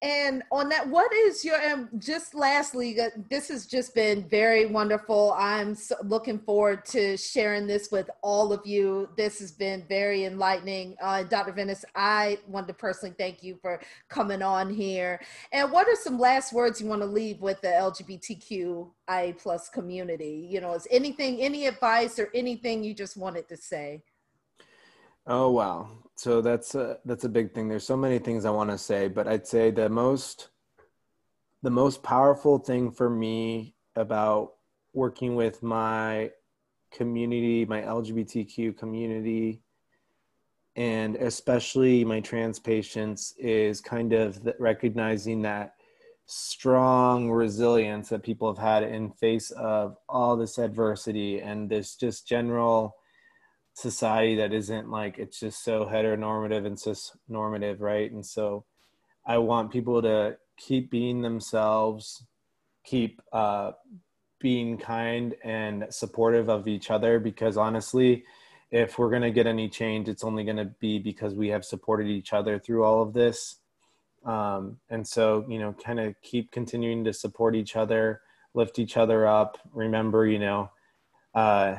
[0.03, 4.67] And on that, what is your, um, just lastly, uh, this has just been very
[4.67, 5.33] wonderful.
[5.35, 9.09] I'm so looking forward to sharing this with all of you.
[9.17, 10.97] This has been very enlightening.
[11.01, 11.51] Uh, Dr.
[11.51, 15.19] Venis, I want to personally thank you for coming on here.
[15.51, 20.47] And what are some last words you want to leave with the LGBTQI plus community?
[20.47, 24.03] You know, is anything, any advice or anything you just wanted to say?
[25.27, 27.67] Oh, wow so that's a, that's a big thing.
[27.67, 30.49] There's so many things I want to say, but I'd say the most
[31.63, 34.53] the most powerful thing for me about
[34.93, 36.31] working with my
[36.91, 39.61] community, my LGBTQ community,
[40.75, 45.73] and especially my trans patients is kind of recognizing that
[46.27, 52.27] strong resilience that people have had in face of all this adversity and this just
[52.27, 52.96] general
[53.77, 58.11] society that isn't like it's just so heteronormative and cis normative, right?
[58.11, 58.65] And so
[59.23, 62.25] I want people to keep being themselves,
[62.83, 63.73] keep uh,
[64.39, 68.23] being kind and supportive of each other because honestly,
[68.71, 71.63] if we're going to get any change, it's only going to be because we have
[71.63, 73.57] supported each other through all of this.
[74.25, 78.21] Um, and so, you know, kind of keep continuing to support each other,
[78.55, 79.59] lift each other up.
[79.71, 80.71] Remember, you know,
[81.35, 81.75] uh,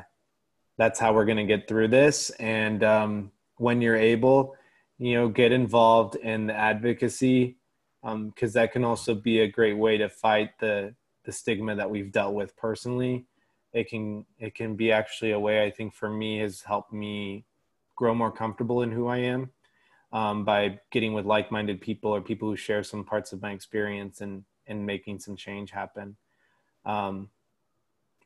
[0.78, 2.30] that's how we're going to get through this.
[2.38, 4.56] And um, when you're able,
[4.98, 7.58] you know, get involved in the advocacy
[8.02, 11.90] because um, that can also be a great way to fight the the stigma that
[11.90, 13.26] we've dealt with personally.
[13.72, 17.44] It can it can be actually a way I think for me has helped me
[17.96, 19.50] grow more comfortable in who I am
[20.12, 24.20] um, by getting with like-minded people or people who share some parts of my experience
[24.20, 26.16] and and making some change happen.
[26.84, 27.30] Um,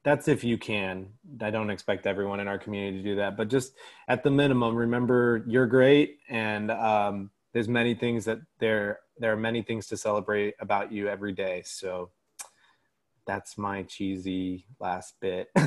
[0.05, 1.09] that's if you can.
[1.40, 3.74] I don't expect everyone in our community to do that, but just
[4.09, 9.36] at the minimum, remember you're great, and um, there's many things that there there are
[9.36, 11.62] many things to celebrate about you every day.
[11.64, 12.11] So
[13.26, 15.48] that's my cheesy last bit.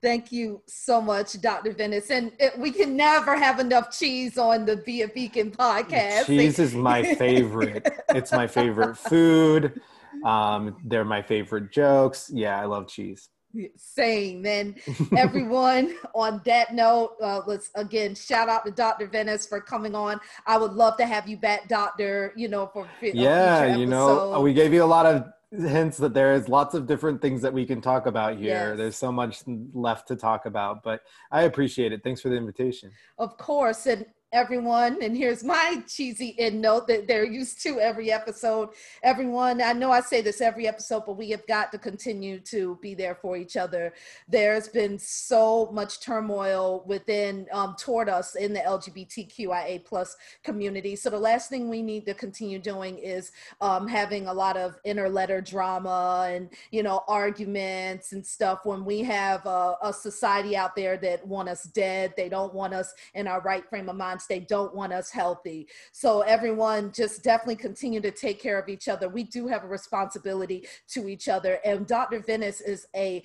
[0.00, 1.72] Thank you so much, Dr.
[1.72, 2.10] Venis.
[2.10, 6.26] And it, we can never have enough cheese on the Be a Beacon podcast.
[6.26, 7.88] Cheese is my favorite.
[8.08, 9.80] it's my favorite food.
[10.24, 12.30] Um, they're my favorite jokes.
[12.32, 13.28] Yeah, I love cheese.
[13.76, 14.46] Same.
[14.46, 14.78] And
[15.16, 19.08] everyone, on that note, uh, let's again shout out to Dr.
[19.08, 20.20] Venis for coming on.
[20.46, 22.32] I would love to have you back, Doctor.
[22.36, 26.32] You know, for yeah, you know, we gave you a lot of hints that there
[26.32, 28.70] is lots of different things that we can talk about here.
[28.70, 28.76] Yes.
[28.78, 29.42] There's so much
[29.74, 32.02] left to talk about, but I appreciate it.
[32.02, 32.90] Thanks for the invitation.
[33.18, 33.86] Of course.
[33.86, 35.02] And everyone.
[35.02, 38.70] And here's my cheesy end note that they're used to every episode.
[39.02, 42.78] Everyone, I know I say this every episode, but we have got to continue to
[42.80, 43.92] be there for each other.
[44.26, 50.96] There's been so much turmoil within um, toward us in the LGBTQIA plus community.
[50.96, 54.82] So the last thing we need to continue doing is um, having a lot of
[54.86, 60.74] interletter drama and you know arguments and stuff when we have a, a society out
[60.74, 62.14] there that want us dead.
[62.16, 65.68] They don't want us in our right frame of mind they don't want us healthy.
[65.92, 69.08] So everyone just definitely continue to take care of each other.
[69.08, 71.58] We do have a responsibility to each other.
[71.64, 72.20] And Dr.
[72.20, 73.22] Venis is a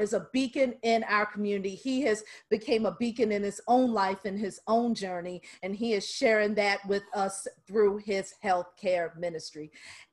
[0.00, 1.74] is a beacon in our community.
[1.74, 5.92] He has became a beacon in his own life in his own journey, and he
[5.92, 9.70] is sharing that with us through his healthcare ministry.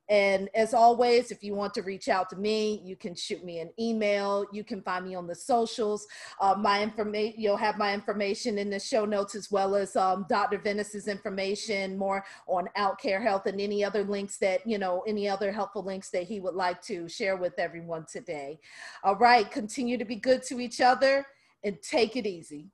[0.08, 3.60] And as always, if you want to reach out to me, you can shoot me
[3.60, 4.46] an email.
[4.52, 6.06] You can find me on the socials.
[6.40, 10.24] Uh, my information, you'll have my information in the show notes as well as um,
[10.28, 10.58] Dr.
[10.58, 15.52] Venis's information, more on Outcare Health and any other links that, you know, any other
[15.52, 18.58] helpful links that he would like to share with everyone today.
[19.04, 21.26] All right, continue to be good to each other
[21.64, 22.70] and take it easy.